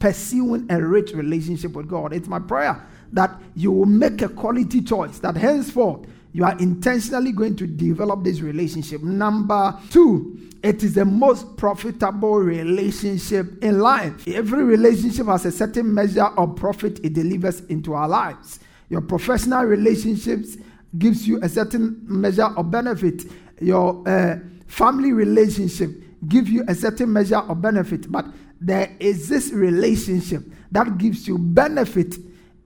pursuing 0.00 0.66
a 0.70 0.82
rich 0.82 1.12
relationship 1.12 1.72
with 1.72 1.88
God. 1.88 2.12
It's 2.12 2.26
my 2.28 2.40
prayer 2.40 2.84
that 3.12 3.40
you 3.54 3.70
will 3.72 3.86
make 3.86 4.22
a 4.22 4.28
quality 4.28 4.82
choice, 4.82 5.18
that 5.20 5.36
henceforth 5.36 6.06
You 6.32 6.44
are 6.44 6.56
intentionally 6.58 7.32
going 7.32 7.56
to 7.56 7.66
develop 7.66 8.22
this 8.22 8.40
relationship. 8.40 9.02
Number 9.02 9.76
two, 9.90 10.38
it 10.62 10.82
is 10.84 10.94
the 10.94 11.04
most 11.04 11.56
profitable 11.56 12.38
relationship 12.38 13.62
in 13.64 13.80
life. 13.80 14.28
Every 14.28 14.62
relationship 14.62 15.26
has 15.26 15.44
a 15.46 15.50
certain 15.50 15.92
measure 15.92 16.26
of 16.26 16.54
profit 16.54 17.00
it 17.02 17.14
delivers 17.14 17.60
into 17.62 17.94
our 17.94 18.08
lives. 18.08 18.60
Your 18.90 19.00
professional 19.00 19.64
relationships 19.64 20.56
gives 20.98 21.26
you 21.26 21.40
a 21.42 21.48
certain 21.48 22.02
measure 22.02 22.48
of 22.56 22.70
benefit. 22.70 23.22
Your 23.60 24.06
uh, 24.06 24.38
family 24.66 25.12
relationship 25.12 25.90
give 26.28 26.48
you 26.48 26.64
a 26.68 26.74
certain 26.74 27.12
measure 27.12 27.38
of 27.38 27.62
benefit, 27.62 28.10
but 28.10 28.26
there 28.60 28.94
is 29.00 29.28
this 29.28 29.52
relationship 29.52 30.42
that 30.72 30.98
gives 30.98 31.26
you 31.26 31.38
benefit 31.38 32.16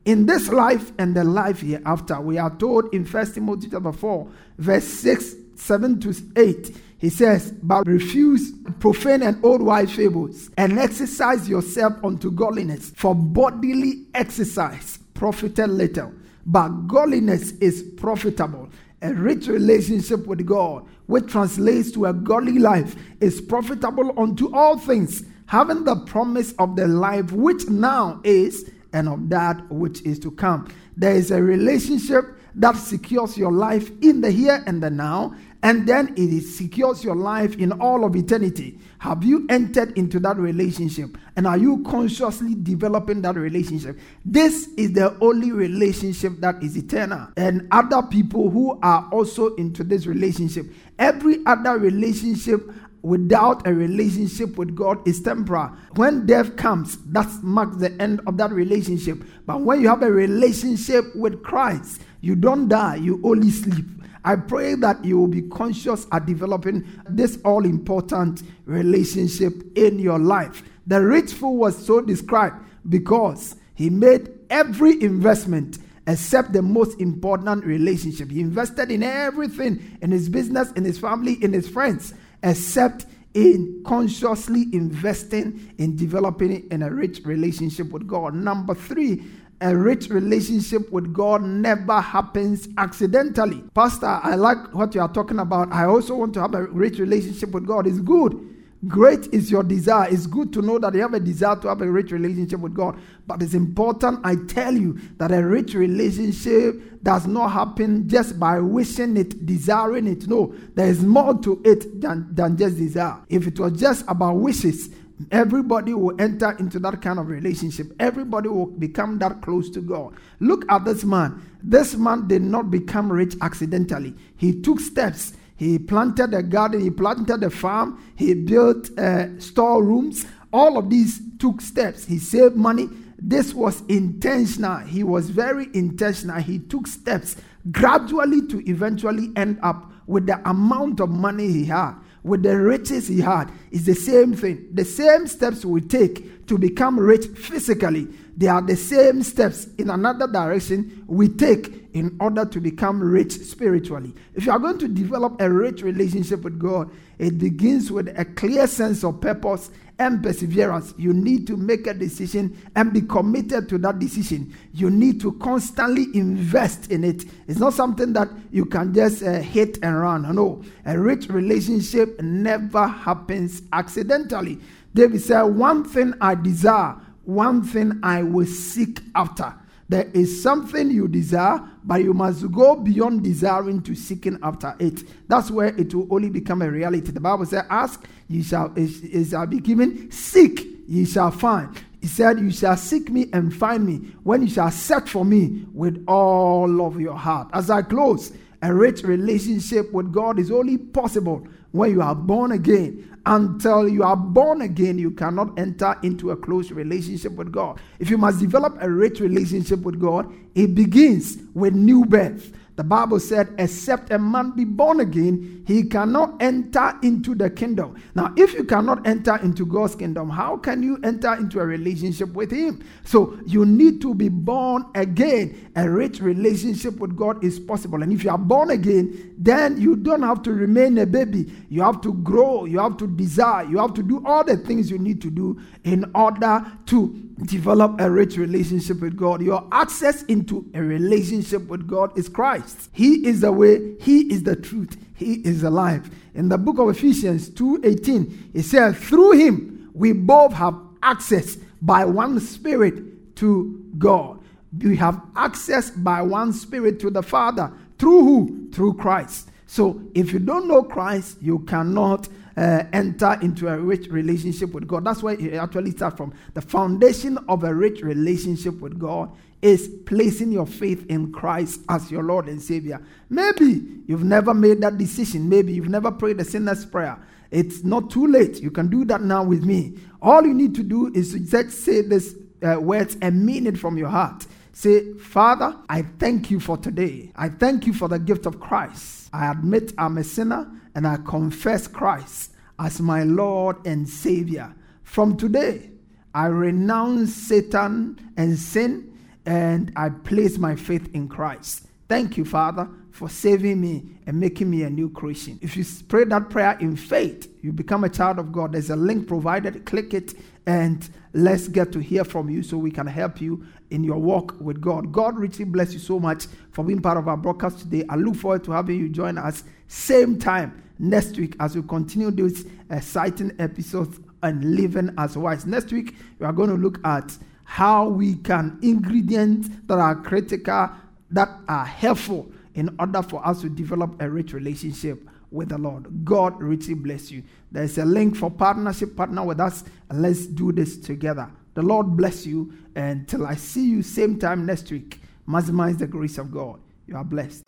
in 0.06 0.26
this 0.26 0.48
life 0.48 0.92
and 0.98 1.14
the 1.14 1.24
life 1.24 1.60
hereafter. 1.60 2.20
We 2.20 2.38
are 2.38 2.54
told 2.56 2.92
in 2.94 3.04
First 3.04 3.34
Timothy 3.34 3.68
chapter 3.70 3.92
4, 3.92 4.28
verse 4.58 4.84
6, 4.84 5.34
7 5.56 6.00
to 6.00 6.14
8. 6.36 6.76
He 6.98 7.10
says, 7.10 7.52
But 7.62 7.86
refuse 7.86 8.52
profane 8.80 9.22
and 9.22 9.44
old 9.44 9.62
wives' 9.62 9.94
fables, 9.94 10.50
and 10.56 10.78
exercise 10.78 11.48
yourself 11.48 11.92
unto 12.02 12.30
godliness, 12.30 12.92
for 12.96 13.14
bodily 13.14 14.06
exercise 14.14 14.98
profited 15.14 15.70
little, 15.70 16.12
but 16.46 16.68
godliness 16.86 17.52
is 17.52 17.82
profitable. 17.96 18.68
A 19.02 19.12
rich 19.12 19.46
relationship 19.48 20.26
with 20.26 20.44
God, 20.46 20.86
which 21.06 21.26
translates 21.28 21.90
to 21.92 22.06
a 22.06 22.12
godly 22.12 22.58
life, 22.58 22.96
is 23.20 23.40
profitable 23.40 24.18
unto 24.18 24.54
all 24.54 24.78
things, 24.78 25.24
having 25.46 25.84
the 25.84 25.96
promise 26.06 26.52
of 26.58 26.76
the 26.76 26.88
life 26.88 27.32
which 27.32 27.68
now 27.68 28.20
is 28.24 28.70
and 28.92 29.08
of 29.08 29.28
that 29.28 29.70
which 29.70 30.00
is 30.02 30.18
to 30.20 30.30
come. 30.30 30.72
There 30.96 31.14
is 31.14 31.30
a 31.30 31.42
relationship 31.42 32.24
that 32.54 32.76
secures 32.76 33.36
your 33.36 33.52
life 33.52 33.90
in 34.00 34.20
the 34.20 34.30
here 34.30 34.62
and 34.66 34.82
the 34.82 34.90
now, 34.90 35.34
and 35.64 35.88
then 35.88 36.12
it 36.14 36.42
secures 36.42 37.02
your 37.02 37.16
life 37.16 37.56
in 37.56 37.72
all 37.72 38.04
of 38.04 38.14
eternity. 38.14 38.78
Have 38.98 39.24
you 39.24 39.46
entered 39.48 39.96
into 39.96 40.20
that 40.20 40.36
relationship? 40.36 41.16
And 41.36 41.46
are 41.46 41.56
you 41.56 41.82
consciously 41.84 42.54
developing 42.54 43.22
that 43.22 43.36
relationship? 43.36 43.98
This 44.26 44.68
is 44.76 44.92
the 44.92 45.16
only 45.22 45.52
relationship 45.52 46.34
that 46.40 46.62
is 46.62 46.76
eternal. 46.76 47.28
And 47.38 47.66
other 47.72 48.02
people 48.02 48.50
who 48.50 48.78
are 48.82 49.08
also 49.10 49.54
into 49.54 49.82
this 49.84 50.04
relationship, 50.04 50.66
every 50.98 51.38
other 51.46 51.78
relationship 51.78 52.70
without 53.00 53.66
a 53.66 53.72
relationship 53.72 54.58
with 54.58 54.74
God 54.74 55.06
is 55.08 55.22
temporal. 55.22 55.70
When 55.96 56.26
death 56.26 56.56
comes, 56.56 56.98
that 57.12 57.26
marks 57.42 57.76
the 57.78 57.90
end 58.02 58.20
of 58.26 58.36
that 58.36 58.50
relationship. 58.50 59.22
But 59.46 59.62
when 59.62 59.80
you 59.80 59.88
have 59.88 60.02
a 60.02 60.10
relationship 60.10 61.14
with 61.16 61.42
Christ, 61.42 62.02
you 62.20 62.34
don't 62.34 62.68
die, 62.68 62.96
you 62.96 63.20
only 63.24 63.50
sleep. 63.50 63.84
I 64.24 64.36
pray 64.36 64.74
that 64.76 65.04
you 65.04 65.18
will 65.18 65.28
be 65.28 65.42
conscious 65.42 66.06
at 66.10 66.26
developing 66.26 66.84
this 67.08 67.38
all 67.44 67.64
important 67.64 68.42
relationship 68.64 69.62
in 69.76 69.98
your 69.98 70.18
life. 70.18 70.62
The 70.86 71.02
rich 71.02 71.32
fool 71.32 71.56
was 71.56 71.76
so 71.76 72.00
described 72.00 72.56
because 72.88 73.56
he 73.74 73.90
made 73.90 74.30
every 74.50 75.02
investment 75.02 75.78
except 76.06 76.52
the 76.52 76.62
most 76.62 77.00
important 77.00 77.64
relationship. 77.64 78.30
He 78.30 78.40
invested 78.40 78.90
in 78.90 79.02
everything 79.02 79.98
in 80.02 80.10
his 80.10 80.28
business, 80.28 80.70
in 80.72 80.84
his 80.84 80.98
family, 80.98 81.42
in 81.42 81.52
his 81.52 81.68
friends 81.68 82.14
except 82.42 83.06
in 83.32 83.82
consciously 83.84 84.66
investing 84.72 85.74
in 85.78 85.96
developing 85.96 86.68
in 86.70 86.82
a 86.82 86.90
rich 86.90 87.20
relationship 87.24 87.90
with 87.90 88.06
God. 88.06 88.34
Number 88.34 88.74
three, 88.74 89.24
a 89.60 89.76
rich 89.76 90.08
relationship 90.10 90.90
with 90.92 91.12
God 91.12 91.42
never 91.42 92.00
happens 92.00 92.68
accidentally. 92.78 93.62
Pastor, 93.74 94.20
I 94.22 94.34
like 94.34 94.74
what 94.74 94.94
you 94.94 95.00
are 95.00 95.12
talking 95.12 95.38
about. 95.38 95.72
I 95.72 95.84
also 95.86 96.14
want 96.14 96.34
to 96.34 96.40
have 96.40 96.54
a 96.54 96.64
rich 96.64 96.98
relationship 96.98 97.50
with 97.50 97.66
God. 97.66 97.86
It's 97.86 98.00
good. 98.00 98.53
Great 98.88 99.32
is 99.32 99.50
your 99.50 99.62
desire. 99.62 100.08
It's 100.10 100.26
good 100.26 100.52
to 100.52 100.62
know 100.62 100.78
that 100.78 100.94
you 100.94 101.00
have 101.02 101.14
a 101.14 101.20
desire 101.20 101.56
to 101.56 101.68
have 101.68 101.80
a 101.80 101.90
rich 101.90 102.10
relationship 102.10 102.60
with 102.60 102.74
God. 102.74 102.98
But 103.26 103.42
it's 103.42 103.54
important, 103.54 104.20
I 104.24 104.34
tell 104.48 104.74
you, 104.74 104.98
that 105.18 105.30
a 105.32 105.46
rich 105.46 105.74
relationship 105.74 107.02
does 107.02 107.26
not 107.26 107.52
happen 107.52 108.08
just 108.08 108.38
by 108.38 108.58
wishing 108.58 109.16
it, 109.16 109.46
desiring 109.46 110.06
it. 110.06 110.26
No, 110.26 110.54
there 110.74 110.88
is 110.88 111.02
more 111.04 111.38
to 111.42 111.62
it 111.64 112.00
than, 112.00 112.34
than 112.34 112.56
just 112.56 112.76
desire. 112.76 113.18
If 113.28 113.46
it 113.46 113.58
was 113.60 113.78
just 113.78 114.04
about 114.08 114.34
wishes, 114.34 114.90
everybody 115.30 115.94
will 115.94 116.20
enter 116.20 116.52
into 116.58 116.78
that 116.80 117.00
kind 117.00 117.18
of 117.18 117.28
relationship. 117.28 117.92
Everybody 118.00 118.48
will 118.48 118.66
become 118.66 119.18
that 119.20 119.40
close 119.40 119.70
to 119.70 119.80
God. 119.80 120.14
Look 120.40 120.64
at 120.70 120.84
this 120.84 121.04
man. 121.04 121.42
This 121.62 121.94
man 121.94 122.26
did 122.26 122.42
not 122.42 122.70
become 122.70 123.10
rich 123.10 123.34
accidentally, 123.40 124.14
he 124.36 124.60
took 124.60 124.80
steps 124.80 125.34
he 125.56 125.78
planted 125.78 126.34
a 126.34 126.42
garden, 126.42 126.80
he 126.80 126.90
planted 126.90 127.42
a 127.42 127.50
farm, 127.50 128.02
he 128.16 128.34
built 128.34 128.96
uh, 128.98 129.38
storerooms. 129.38 130.26
All 130.52 130.78
of 130.78 130.90
these 130.90 131.20
took 131.38 131.60
steps. 131.60 132.04
He 132.04 132.18
saved 132.18 132.56
money. 132.56 132.88
This 133.18 133.54
was 133.54 133.82
intentional. 133.88 134.78
He 134.78 135.02
was 135.02 135.30
very 135.30 135.68
intentional. 135.72 136.40
He 136.40 136.58
took 136.58 136.86
steps 136.86 137.36
gradually 137.70 138.46
to 138.48 138.68
eventually 138.68 139.30
end 139.36 139.58
up 139.62 139.90
with 140.06 140.26
the 140.26 140.48
amount 140.48 141.00
of 141.00 141.08
money 141.08 141.50
he 141.50 141.64
had, 141.64 141.94
with 142.22 142.42
the 142.42 142.56
riches 142.56 143.08
he 143.08 143.20
had. 143.20 143.50
It's 143.70 143.84
the 143.84 143.94
same 143.94 144.34
thing. 144.34 144.68
The 144.72 144.84
same 144.84 145.26
steps 145.26 145.64
we 145.64 145.80
take 145.80 146.33
to 146.46 146.58
become 146.58 146.98
rich 146.98 147.26
physically, 147.26 148.08
they 148.36 148.48
are 148.48 148.62
the 148.62 148.76
same 148.76 149.22
steps 149.22 149.68
in 149.78 149.90
another 149.90 150.26
direction 150.26 151.04
we 151.06 151.28
take 151.28 151.84
in 151.94 152.16
order 152.20 152.44
to 152.44 152.60
become 152.60 153.00
rich 153.00 153.32
spiritually. 153.32 154.12
If 154.34 154.46
you 154.46 154.52
are 154.52 154.58
going 154.58 154.78
to 154.78 154.88
develop 154.88 155.40
a 155.40 155.50
rich 155.50 155.82
relationship 155.82 156.42
with 156.42 156.58
God, 156.58 156.90
it 157.18 157.38
begins 157.38 157.92
with 157.92 158.08
a 158.18 158.24
clear 158.24 158.66
sense 158.66 159.04
of 159.04 159.20
purpose 159.20 159.70
and 160.00 160.22
perseverance. 160.22 160.92
You 160.98 161.12
need 161.12 161.46
to 161.46 161.56
make 161.56 161.86
a 161.86 161.94
decision 161.94 162.60
and 162.74 162.92
be 162.92 163.02
committed 163.02 163.68
to 163.68 163.78
that 163.78 164.00
decision. 164.00 164.52
You 164.72 164.90
need 164.90 165.20
to 165.20 165.32
constantly 165.34 166.06
invest 166.14 166.90
in 166.90 167.04
it. 167.04 167.24
It's 167.46 167.60
not 167.60 167.74
something 167.74 168.12
that 168.14 168.28
you 168.50 168.64
can 168.64 168.92
just 168.92 169.22
uh, 169.22 169.34
hit 169.38 169.78
and 169.82 170.00
run. 170.00 170.34
No, 170.34 170.64
a 170.84 170.98
rich 170.98 171.28
relationship 171.28 172.20
never 172.20 172.88
happens 172.88 173.62
accidentally. 173.72 174.58
David 174.94 175.20
said, 175.20 175.42
One 175.42 175.84
thing 175.84 176.14
I 176.20 176.34
desire, 176.34 176.96
one 177.24 177.62
thing 177.62 178.00
I 178.02 178.22
will 178.22 178.46
seek 178.46 179.00
after 179.14 179.54
there 179.88 180.10
is 180.14 180.42
something 180.42 180.90
you 180.90 181.08
desire, 181.08 181.60
but 181.84 182.02
you 182.02 182.14
must 182.14 182.50
go 182.50 182.74
beyond 182.76 183.22
desiring 183.22 183.82
to 183.82 183.94
seeking 183.94 184.38
after 184.42 184.74
it. 184.78 185.02
That's 185.28 185.50
where 185.50 185.68
it 185.78 185.94
will 185.94 186.08
only 186.10 186.30
become 186.30 186.62
a 186.62 186.70
reality. 186.70 187.12
The 187.12 187.20
Bible 187.20 187.44
says, 187.46 187.64
Ask, 187.68 188.04
ye 188.28 188.42
shall, 188.42 188.72
it 188.76 189.28
shall 189.28 189.46
be 189.46 189.60
given, 189.60 190.10
seek, 190.10 190.66
ye 190.88 191.04
shall 191.04 191.30
find. 191.30 191.76
He 192.00 192.06
said, 192.06 192.40
You 192.40 192.50
shall 192.50 192.76
seek 192.76 193.10
me 193.10 193.28
and 193.32 193.54
find 193.54 193.84
me 193.86 193.96
when 194.22 194.42
you 194.42 194.48
shall 194.48 194.70
search 194.70 195.10
for 195.10 195.24
me 195.24 195.66
with 195.72 196.02
all 196.08 196.86
of 196.86 196.98
your 196.98 197.16
heart. 197.16 197.48
As 197.52 197.68
I 197.68 197.82
close, 197.82 198.32
a 198.62 198.72
rich 198.72 199.02
relationship 199.02 199.92
with 199.92 200.10
God 200.10 200.38
is 200.38 200.50
only 200.50 200.78
possible 200.78 201.46
when 201.74 201.90
you 201.90 202.00
are 202.00 202.14
born 202.14 202.52
again 202.52 203.18
until 203.26 203.88
you 203.88 204.04
are 204.04 204.16
born 204.16 204.62
again, 204.62 204.96
you 204.96 205.10
cannot 205.10 205.58
enter 205.58 205.98
into 206.04 206.30
a 206.30 206.36
close 206.36 206.70
relationship 206.70 207.32
with 207.32 207.50
God. 207.50 207.80
If 207.98 208.10
you 208.10 208.16
must 208.16 208.38
develop 208.38 208.76
a 208.80 208.88
rich 208.88 209.18
relationship 209.18 209.80
with 209.80 209.98
God, 209.98 210.32
it 210.54 210.72
begins 210.76 211.38
with 211.52 211.74
new 211.74 212.04
birth. 212.04 212.52
The 212.76 212.82
Bible 212.82 213.20
said, 213.20 213.54
except 213.58 214.10
a 214.10 214.18
man 214.18 214.50
be 214.56 214.64
born 214.64 214.98
again, 214.98 215.64
he 215.64 215.84
cannot 215.84 216.42
enter 216.42 216.92
into 217.04 217.36
the 217.36 217.48
kingdom. 217.48 217.94
Now, 218.16 218.34
if 218.36 218.52
you 218.52 218.64
cannot 218.64 219.06
enter 219.06 219.36
into 219.36 219.64
God's 219.64 219.94
kingdom, 219.94 220.28
how 220.28 220.56
can 220.56 220.82
you 220.82 220.98
enter 221.04 221.34
into 221.34 221.60
a 221.60 221.66
relationship 221.66 222.32
with 222.32 222.50
him? 222.50 222.84
So, 223.04 223.38
you 223.46 223.64
need 223.64 224.00
to 224.02 224.12
be 224.12 224.28
born 224.28 224.86
again. 224.96 225.70
A 225.76 225.88
rich 225.88 226.20
relationship 226.20 226.98
with 226.98 227.16
God 227.16 227.44
is 227.44 227.60
possible. 227.60 228.02
And 228.02 228.12
if 228.12 228.24
you 228.24 228.30
are 228.30 228.38
born 228.38 228.70
again, 228.70 229.34
then 229.38 229.80
you 229.80 229.94
don't 229.94 230.22
have 230.22 230.42
to 230.42 230.52
remain 230.52 230.98
a 230.98 231.06
baby. 231.06 231.52
You 231.68 231.82
have 231.82 232.00
to 232.00 232.12
grow, 232.12 232.64
you 232.64 232.80
have 232.80 232.96
to 232.96 233.06
desire, 233.06 233.64
you 233.64 233.78
have 233.78 233.94
to 233.94 234.02
do 234.02 234.20
all 234.26 234.42
the 234.42 234.56
things 234.56 234.90
you 234.90 234.98
need 234.98 235.22
to 235.22 235.30
do 235.30 235.60
in 235.84 236.10
order 236.12 236.64
to 236.86 237.08
develop 237.42 238.00
a 238.00 238.10
rich 238.10 238.36
relationship 238.36 239.00
with 239.00 239.16
God. 239.16 239.42
Your 239.42 239.66
access 239.72 240.22
into 240.24 240.70
a 240.74 240.82
relationship 240.82 241.66
with 241.66 241.86
God 241.86 242.16
is 242.16 242.28
Christ. 242.28 242.90
He 242.92 243.26
is 243.26 243.40
the 243.40 243.52
way, 243.52 243.96
He 244.00 244.32
is 244.32 244.44
the 244.44 244.56
truth, 244.56 244.96
He 245.14 245.34
is 245.46 245.62
the 245.62 245.70
life. 245.70 246.08
In 246.34 246.48
the 246.48 246.58
book 246.58 246.78
of 246.78 246.88
Ephesians 246.88 247.48
2:18, 247.50 248.50
it 248.54 248.62
says, 248.64 248.96
Through 248.96 249.32
him 249.32 249.90
we 249.94 250.12
both 250.12 250.52
have 250.52 250.76
access 251.02 251.56
by 251.80 252.04
one 252.04 252.40
spirit 252.40 253.36
to 253.36 253.84
God. 253.98 254.40
We 254.78 254.96
have 254.96 255.20
access 255.36 255.90
by 255.90 256.22
one 256.22 256.52
spirit 256.52 256.98
to 257.00 257.10
the 257.10 257.22
Father. 257.22 257.72
Through 257.98 258.24
who? 258.24 258.70
Through 258.72 258.94
Christ. 258.94 259.50
So 259.66 260.00
if 260.14 260.32
you 260.32 260.38
don't 260.38 260.66
know 260.66 260.82
Christ, 260.82 261.38
you 261.40 261.60
cannot 261.60 262.28
uh, 262.56 262.84
enter 262.92 263.38
into 263.42 263.68
a 263.68 263.78
rich 263.78 264.08
relationship 264.08 264.72
with 264.72 264.86
God. 264.86 265.04
That's 265.04 265.22
where 265.22 265.34
it 265.34 265.54
actually 265.54 265.90
starts 265.92 266.16
from. 266.16 266.32
The 266.54 266.62
foundation 266.62 267.38
of 267.48 267.64
a 267.64 267.74
rich 267.74 268.02
relationship 268.02 268.80
with 268.80 268.98
God 268.98 269.30
is 269.62 269.88
placing 270.04 270.52
your 270.52 270.66
faith 270.66 271.06
in 271.08 271.32
Christ 271.32 271.80
as 271.88 272.10
your 272.10 272.22
Lord 272.22 272.48
and 272.48 272.60
Savior. 272.60 273.00
Maybe 273.30 274.02
you've 274.06 274.24
never 274.24 274.52
made 274.52 274.80
that 274.82 274.98
decision. 274.98 275.48
Maybe 275.48 275.72
you've 275.72 275.88
never 275.88 276.10
prayed 276.10 276.36
the 276.36 276.44
sinner's 276.44 276.84
prayer. 276.84 277.18
It's 277.50 277.82
not 277.82 278.10
too 278.10 278.26
late. 278.26 278.60
You 278.60 278.70
can 278.70 278.88
do 278.88 279.04
that 279.06 279.22
now 279.22 279.42
with 279.42 279.64
me. 279.64 279.98
All 280.20 280.44
you 280.44 280.54
need 280.54 280.74
to 280.74 280.82
do 280.82 281.10
is 281.14 281.32
just 281.32 281.70
say 281.84 282.02
these 282.02 282.34
uh, 282.62 282.80
words 282.80 283.16
and 283.22 283.44
mean 283.44 283.66
it 283.66 283.78
from 283.78 283.96
your 283.96 284.08
heart. 284.08 284.46
Say, 284.72 285.14
Father, 285.14 285.76
I 285.88 286.02
thank 286.02 286.50
you 286.50 286.58
for 286.58 286.76
today. 286.76 287.30
I 287.36 287.48
thank 287.48 287.86
you 287.86 287.92
for 287.92 288.08
the 288.08 288.18
gift 288.18 288.44
of 288.44 288.58
Christ. 288.58 289.30
I 289.32 289.50
admit 289.50 289.92
I'm 289.96 290.18
a 290.18 290.24
sinner 290.24 290.68
and 290.94 291.06
I 291.06 291.16
confess 291.16 291.86
Christ 291.86 292.52
as 292.78 293.00
my 293.00 293.24
Lord 293.24 293.86
and 293.86 294.08
Savior. 294.08 294.74
From 295.02 295.36
today, 295.36 295.90
I 296.34 296.46
renounce 296.46 297.34
Satan 297.34 298.18
and 298.36 298.58
sin 298.58 299.16
and 299.46 299.92
I 299.96 300.08
place 300.08 300.58
my 300.58 300.74
faith 300.74 301.08
in 301.14 301.28
Christ. 301.28 301.86
Thank 302.08 302.36
you, 302.36 302.44
Father, 302.44 302.88
for 303.10 303.28
saving 303.28 303.80
me 303.80 304.04
and 304.26 304.38
making 304.38 304.68
me 304.68 304.82
a 304.82 304.90
new 304.90 305.08
creation. 305.08 305.58
If 305.62 305.76
you 305.76 305.84
pray 306.08 306.24
that 306.24 306.50
prayer 306.50 306.76
in 306.80 306.96
faith, 306.96 307.48
you 307.62 307.72
become 307.72 308.04
a 308.04 308.08
child 308.08 308.38
of 308.38 308.52
God. 308.52 308.72
There's 308.72 308.90
a 308.90 308.96
link 308.96 309.28
provided. 309.28 309.86
Click 309.86 310.12
it 310.12 310.34
and 310.66 311.08
let's 311.32 311.68
get 311.68 311.92
to 311.92 312.00
hear 312.00 312.24
from 312.24 312.50
you 312.50 312.62
so 312.62 312.76
we 312.76 312.90
can 312.90 313.06
help 313.06 313.40
you 313.40 313.64
in 313.90 314.02
your 314.02 314.18
walk 314.18 314.56
with 314.60 314.80
God. 314.80 315.12
God 315.12 315.38
richly 315.38 315.64
bless 315.64 315.92
you 315.92 315.98
so 315.98 316.18
much 316.18 316.46
for 316.74 316.84
being 316.84 317.00
part 317.00 317.16
of 317.16 317.28
our 317.28 317.36
broadcast 317.36 317.78
today. 317.78 318.04
I 318.08 318.16
look 318.16 318.34
forward 318.34 318.64
to 318.64 318.72
having 318.72 318.98
you 318.98 319.08
join 319.08 319.38
us 319.38 319.62
same 319.86 320.38
time 320.38 320.82
next 320.98 321.36
week 321.38 321.54
as 321.60 321.76
we 321.76 321.82
continue 321.82 322.30
these 322.32 322.66
exciting 322.90 323.52
episodes 323.60 324.18
and 324.42 324.76
living 324.76 325.14
as 325.16 325.38
wise. 325.38 325.64
Next 325.64 325.92
week, 325.92 326.16
we 326.38 326.46
are 326.46 326.52
going 326.52 326.70
to 326.70 326.76
look 326.76 326.98
at 327.06 327.36
how 327.62 328.08
we 328.08 328.34
can 328.34 328.78
ingredients 328.82 329.68
that 329.86 329.98
are 329.98 330.16
critical 330.16 330.90
that 331.30 331.48
are 331.68 331.86
helpful 331.86 332.50
in 332.74 332.94
order 332.98 333.22
for 333.22 333.44
us 333.46 333.60
to 333.60 333.68
develop 333.68 334.20
a 334.20 334.28
rich 334.28 334.52
relationship 334.52 335.28
with 335.52 335.68
the 335.68 335.78
Lord. 335.78 336.24
God 336.24 336.60
richly 336.60 336.94
bless 336.94 337.30
you. 337.30 337.44
There's 337.70 337.98
a 337.98 338.04
link 338.04 338.36
for 338.36 338.50
partnership, 338.50 339.16
partner 339.16 339.44
with 339.44 339.60
us, 339.60 339.84
and 340.10 340.22
let's 340.22 340.46
do 340.46 340.72
this 340.72 340.98
together. 340.98 341.48
The 341.74 341.82
Lord 341.82 342.16
bless 342.16 342.44
you. 342.44 342.72
Until 342.96 343.46
I 343.46 343.54
see 343.54 343.86
you 343.86 344.02
same 344.02 344.38
time 344.38 344.66
next 344.66 344.90
week, 344.90 345.20
maximize 345.48 345.98
the 345.98 346.06
grace 346.06 346.38
of 346.38 346.50
God. 346.50 346.80
You 347.06 347.16
are 347.16 347.24
blessed. 347.24 347.64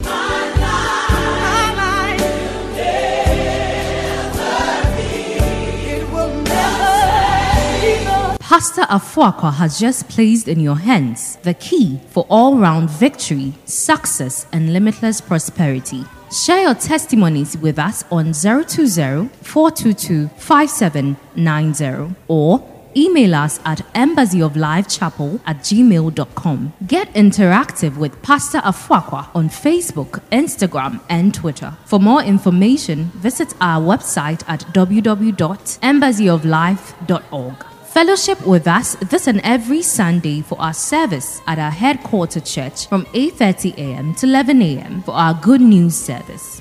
Pastor 8.40 8.82
Afoakwa 8.82 9.52
has 9.52 9.78
just 9.78 10.08
placed 10.08 10.48
in 10.48 10.60
your 10.60 10.76
hands 10.76 11.36
the 11.42 11.52
key 11.54 12.00
for 12.08 12.26
all 12.30 12.56
round 12.56 12.88
victory, 12.88 13.52
success, 13.64 14.46
and 14.52 14.72
limitless 14.72 15.20
prosperity. 15.20 16.04
Share 16.32 16.62
your 16.62 16.74
testimonies 16.74 17.58
with 17.58 17.78
us 17.78 18.04
on 18.10 18.32
020 18.32 19.28
422 19.42 20.28
5790 20.38 22.14
or 22.28 22.75
email 22.96 23.35
us 23.35 23.61
at 23.64 23.78
embassyoflifechapel 23.94 25.40
at 25.46 25.59
gmail.com. 25.59 26.72
Get 26.87 27.12
interactive 27.14 27.96
with 27.96 28.20
Pastor 28.22 28.61
Afoakwa 28.61 29.28
on 29.35 29.48
Facebook, 29.48 30.20
Instagram, 30.32 31.00
and 31.09 31.35
Twitter. 31.35 31.74
For 31.85 31.98
more 32.00 32.22
information, 32.22 33.11
visit 33.16 33.54
our 33.61 33.80
website 33.80 34.42
at 34.48 34.61
www.embassyoflife.org. 34.72 37.66
Fellowship 37.85 38.46
with 38.46 38.68
us 38.68 38.94
this 38.96 39.26
and 39.26 39.40
every 39.42 39.80
Sunday 39.80 40.42
for 40.42 40.61
our 40.61 40.74
service 40.74 41.40
at 41.46 41.59
our 41.59 41.70
headquarter 41.70 42.40
church 42.40 42.87
from 42.88 43.06
8:30 43.06 43.72
a.m. 43.78 44.14
to 44.16 44.26
11 44.26 44.61
a.m. 44.61 45.02
for 45.02 45.12
our 45.12 45.32
good 45.32 45.62
news 45.62 45.96
service 45.96 46.61